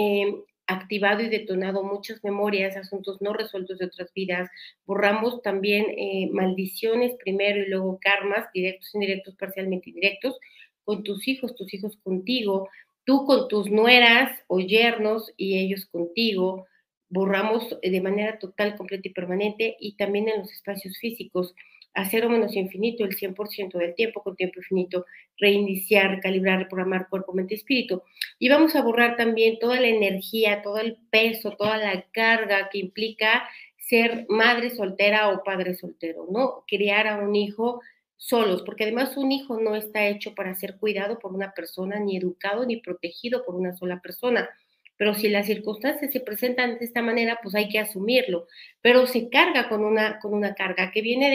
activado 0.67 1.21
y 1.23 1.29
detonado 1.29 1.83
muchas 1.85 2.25
memorias, 2.25 2.77
asuntos 2.79 3.21
no 3.21 3.35
resueltos 3.35 3.77
de 3.79 3.87
otras 3.87 4.11
vidas, 4.15 4.49
borramos 4.87 5.43
también 5.43 5.85
maldiciones 6.33 7.13
primero 7.23 7.61
y 7.63 7.69
luego 7.69 7.99
karmas, 8.01 8.47
directos, 8.55 8.95
indirectos, 8.95 9.35
parcialmente 9.37 9.91
indirectos, 9.91 10.39
con 10.85 11.03
tus 11.03 11.27
hijos, 11.29 11.55
tus 11.55 11.73
hijos 11.75 11.97
contigo, 12.03 12.69
tú 13.05 13.27
con 13.27 13.49
tus 13.49 13.71
nueras 13.71 14.31
o 14.47 14.61
yernos 14.61 15.33
y 15.37 15.59
ellos 15.59 15.87
contigo, 15.87 16.67
borramos 17.09 17.77
de 17.83 18.01
manera 18.01 18.39
total, 18.39 18.77
completa 18.77 19.09
y 19.09 19.13
permanente 19.13 19.77
y 19.79 19.97
también 19.97 20.29
en 20.29 20.41
los 20.41 20.53
espacios 20.53 20.99
físicos 20.99 21.55
a 21.95 22.05
cero 22.11 22.29
menos 22.29 22.57
infinito 22.57 23.05
el 23.05 23.17
100% 23.17 23.79
del 23.79 23.95
tiempo 23.95 24.23
con 24.23 24.35
tiempo 24.35 24.59
infinito, 24.59 25.07
reiniciar, 25.39 26.21
calibrar, 26.21 26.59
reprogramar 26.59 27.09
cuerpo, 27.09 27.33
mente 27.33 27.55
espíritu. 27.55 28.03
Y 28.39 28.49
vamos 28.49 28.75
a 28.75 28.83
borrar 28.83 29.17
también 29.17 29.61
toda 29.61 29.81
la 29.81 29.87
energía, 29.87 30.61
todo 30.63 30.79
el 30.79 30.97
peso, 31.11 31.53
toda 31.53 31.77
la 31.77 32.03
carga 32.11 32.69
que 32.71 32.79
implica 32.79 33.49
ser 33.79 34.27
madre 34.29 34.71
soltera 34.71 35.29
o 35.29 35.45
padre 35.45 35.75
soltero, 35.75 36.27
¿no? 36.31 36.65
Criar 36.67 37.07
a 37.07 37.19
un 37.19 37.37
hijo 37.37 37.81
solos, 38.17 38.63
porque 38.63 38.85
además 38.85 39.17
un 39.17 39.33
hijo 39.33 39.61
no 39.61 39.77
está 39.77 40.07
hecho 40.07 40.35
para 40.35 40.55
ser 40.55 40.79
cuidado 40.79 41.19
por 41.19 41.33
una 41.33 41.53
persona, 41.53 41.99
ni 41.99 42.17
educado, 42.17 42.65
ni 42.65 42.79
protegido 42.79 43.45
por 43.45 43.55
una 43.55 43.77
sola 43.77 44.01
persona 44.01 44.49
pero 44.97 45.15
si 45.15 45.29
las 45.29 45.47
circunstancias 45.47 46.13
se 46.13 46.21
presentan 46.21 46.79
de 46.79 46.85
esta 46.85 47.03
manera, 47.03 47.41
pues 47.43 47.55
hay 47.55 47.69
que 47.69 47.79
asumirlo, 47.79 48.47
pero 48.81 49.07
se 49.07 49.29
carga 49.29 49.69
con 49.69 49.85
una, 49.85 50.21
con 50.21 50.35
una 50.35 50.55
carga 50.55 50.91
que 50.93 51.03
viene 51.03 51.31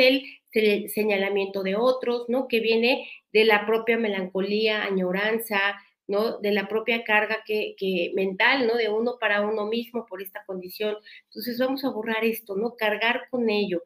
del 0.52 0.90
señalamiento 0.90 1.64
de 1.64 1.76
otros, 1.76 2.26
¿no? 2.30 2.48
Que 2.48 2.62
viene 2.62 3.10
de 3.34 3.46
la 3.46 3.66
propia 3.66 3.98
melancolía, 3.98 4.84
añoranza, 4.84 5.60
¿no? 6.08 6.40
De 6.40 6.52
la 6.52 6.68
propia 6.68 7.04
carga 7.04 7.44
que, 7.46 7.76
que, 7.78 8.12
mental, 8.16 8.66
¿no? 8.66 8.76
De 8.76 8.90
uno 8.90 9.18
para 9.20 9.42
uno 9.42 9.66
mismo 9.68 10.06
por 10.06 10.22
esta 10.22 10.44
condición. 10.46 10.96
Entonces 11.26 11.60
vamos 11.60 11.84
a 11.84 11.90
borrar 11.90 12.24
esto, 12.26 12.56
¿no? 12.56 12.76
Cargar 12.76 13.28
con 13.30 13.50
ello. 13.50 13.84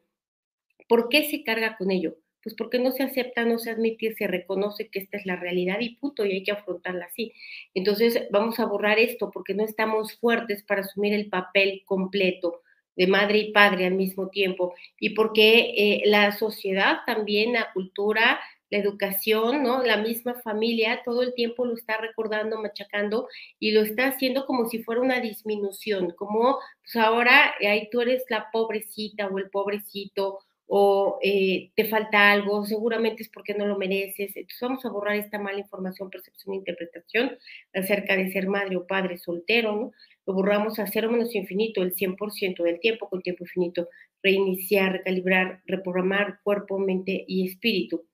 ¿Por 0.88 1.08
qué 1.08 1.28
se 1.30 1.42
carga 1.42 1.76
con 1.76 1.90
ello? 1.90 2.16
Pues 2.44 2.54
porque 2.54 2.78
no 2.78 2.92
se 2.92 3.02
acepta, 3.02 3.44
no 3.44 3.58
se 3.58 3.70
admite, 3.70 4.14
se 4.14 4.26
reconoce 4.28 4.88
que 4.88 5.00
esta 5.00 5.16
es 5.16 5.26
la 5.26 5.36
realidad 5.36 5.80
y 5.80 5.96
punto, 5.96 6.24
y 6.24 6.32
hay 6.32 6.44
que 6.44 6.52
afrontarla 6.52 7.06
así. 7.06 7.32
Entonces 7.72 8.28
vamos 8.30 8.60
a 8.60 8.66
borrar 8.66 8.98
esto 8.98 9.30
porque 9.32 9.54
no 9.54 9.64
estamos 9.64 10.14
fuertes 10.14 10.62
para 10.62 10.82
asumir 10.82 11.14
el 11.14 11.30
papel 11.30 11.82
completo 11.86 12.60
de 12.96 13.06
madre 13.08 13.38
y 13.38 13.52
padre 13.52 13.86
al 13.86 13.94
mismo 13.94 14.28
tiempo, 14.28 14.74
y 15.00 15.10
porque 15.10 15.74
eh, 15.76 16.02
la 16.04 16.30
sociedad 16.30 16.98
también, 17.06 17.54
la 17.54 17.72
cultura, 17.72 18.38
la 18.70 18.78
educación, 18.78 19.62
¿no? 19.62 19.82
La 19.82 19.96
misma 19.96 20.34
familia 20.34 21.02
todo 21.04 21.22
el 21.22 21.34
tiempo 21.34 21.64
lo 21.64 21.74
está 21.74 21.96
recordando, 21.96 22.60
machacando 22.60 23.28
y 23.58 23.72
lo 23.72 23.82
está 23.82 24.08
haciendo 24.08 24.46
como 24.46 24.68
si 24.68 24.82
fuera 24.82 25.00
una 25.00 25.20
disminución, 25.20 26.12
como 26.12 26.58
pues 26.82 26.96
ahora 26.96 27.54
ahí 27.60 27.88
tú 27.90 28.00
eres 28.00 28.24
la 28.28 28.50
pobrecita 28.52 29.28
o 29.28 29.38
el 29.38 29.50
pobrecito 29.50 30.40
o 30.66 31.18
eh, 31.22 31.70
te 31.74 31.84
falta 31.84 32.32
algo, 32.32 32.64
seguramente 32.64 33.22
es 33.22 33.28
porque 33.28 33.54
no 33.54 33.66
lo 33.66 33.78
mereces. 33.78 34.36
Entonces 34.36 34.60
vamos 34.60 34.84
a 34.84 34.90
borrar 34.90 35.16
esta 35.16 35.38
mala 35.38 35.58
información, 35.58 36.10
percepción 36.10 36.54
e 36.54 36.58
interpretación 36.58 37.38
acerca 37.72 38.16
de 38.16 38.30
ser 38.32 38.48
madre 38.48 38.76
o 38.76 38.86
padre 38.86 39.18
soltero, 39.18 39.76
¿no? 39.76 39.92
Lo 40.26 40.34
borramos 40.34 40.78
a 40.78 40.86
cero 40.86 41.10
menos 41.10 41.34
infinito, 41.34 41.82
el 41.82 41.94
100% 41.94 42.62
del 42.62 42.80
tiempo 42.80 43.08
con 43.10 43.22
tiempo 43.22 43.44
infinito, 43.44 43.88
reiniciar, 44.22 44.92
recalibrar, 44.92 45.62
reprogramar 45.66 46.40
cuerpo, 46.42 46.78
mente 46.78 47.24
y 47.28 47.46
espíritu. 47.46 48.06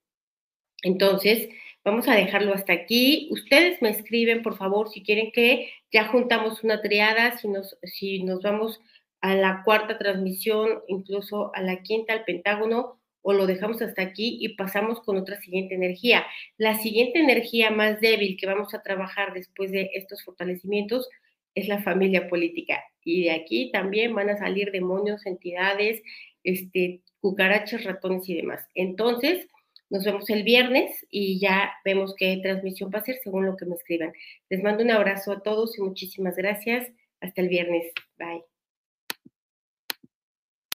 Entonces, 0.83 1.49
vamos 1.85 2.09
a 2.09 2.15
dejarlo 2.15 2.55
hasta 2.55 2.73
aquí. 2.73 3.29
Ustedes 3.31 3.81
me 3.83 3.91
escriben, 3.91 4.43
por 4.43 4.57
favor, 4.57 4.91
si 4.91 5.03
quieren 5.03 5.31
que 5.33 5.71
ya 5.93 6.09
juntamos 6.09 6.65
una 6.65 6.83
triada, 6.83 7.39
si 7.39 7.49
nos, 7.49 7.79
si 7.85 8.25
nos 8.25 8.43
vamos 8.43 8.81
a 9.21 9.35
la 9.35 9.63
cuarta 9.65 9.99
transmisión, 9.99 10.81
incluso 10.89 11.55
a 11.55 11.63
la 11.63 11.83
quinta, 11.83 12.13
al 12.13 12.25
pentágono, 12.25 13.01
o 13.23 13.33
lo 13.33 13.47
dejamos 13.47 13.83
hasta 13.83 14.03
aquí 14.03 14.39
y 14.41 14.57
pasamos 14.57 15.01
con 15.01 15.17
otra 15.17 15.41
siguiente 15.41 15.75
energía. 15.75 16.25
La 16.57 16.79
siguiente 16.79 17.19
energía 17.21 17.71
más 17.71 18.01
débil 18.01 18.37
que 18.39 18.47
vamos 18.47 18.75
a 18.75 18.83
trabajar 18.83 19.35
después 19.35 19.71
de 19.71 19.91
estos 19.95 20.25
fortalecimientos 20.25 21.09
es 21.55 21.69
la 21.69 21.83
familia 21.83 22.29
política. 22.29 22.83
Y 23.05 23.25
de 23.25 23.33
aquí 23.33 23.71
también 23.73 24.15
van 24.15 24.31
a 24.31 24.39
salir 24.39 24.71
demonios, 24.71 25.27
entidades, 25.27 26.03
este, 26.45 27.03
cucarachas, 27.21 27.85
ratones 27.85 28.29
y 28.29 28.35
demás. 28.35 28.67
Entonces, 28.75 29.47
nos 29.91 30.05
vemos 30.05 30.31
el 30.31 30.45
viernes 30.45 31.07
y 31.11 31.41
ya 31.41 31.73
vemos 31.85 32.15
qué 32.17 32.39
transmisión 32.43 32.91
va 32.95 33.01
a 33.01 33.05
ser 33.05 33.17
según 33.23 33.47
lo 33.47 33.57
que 33.57 33.67
me 33.67 33.75
escriban. 33.75 34.13
Les 34.49 34.63
mando 34.63 34.85
un 34.85 34.91
abrazo 34.93 35.33
a 35.33 35.43
todos 35.43 35.77
y 35.77 35.83
muchísimas 35.83 36.37
gracias. 36.37 36.89
Hasta 37.21 37.43
el 37.43 37.49
viernes. 37.49 37.93
Bye. 38.17 38.50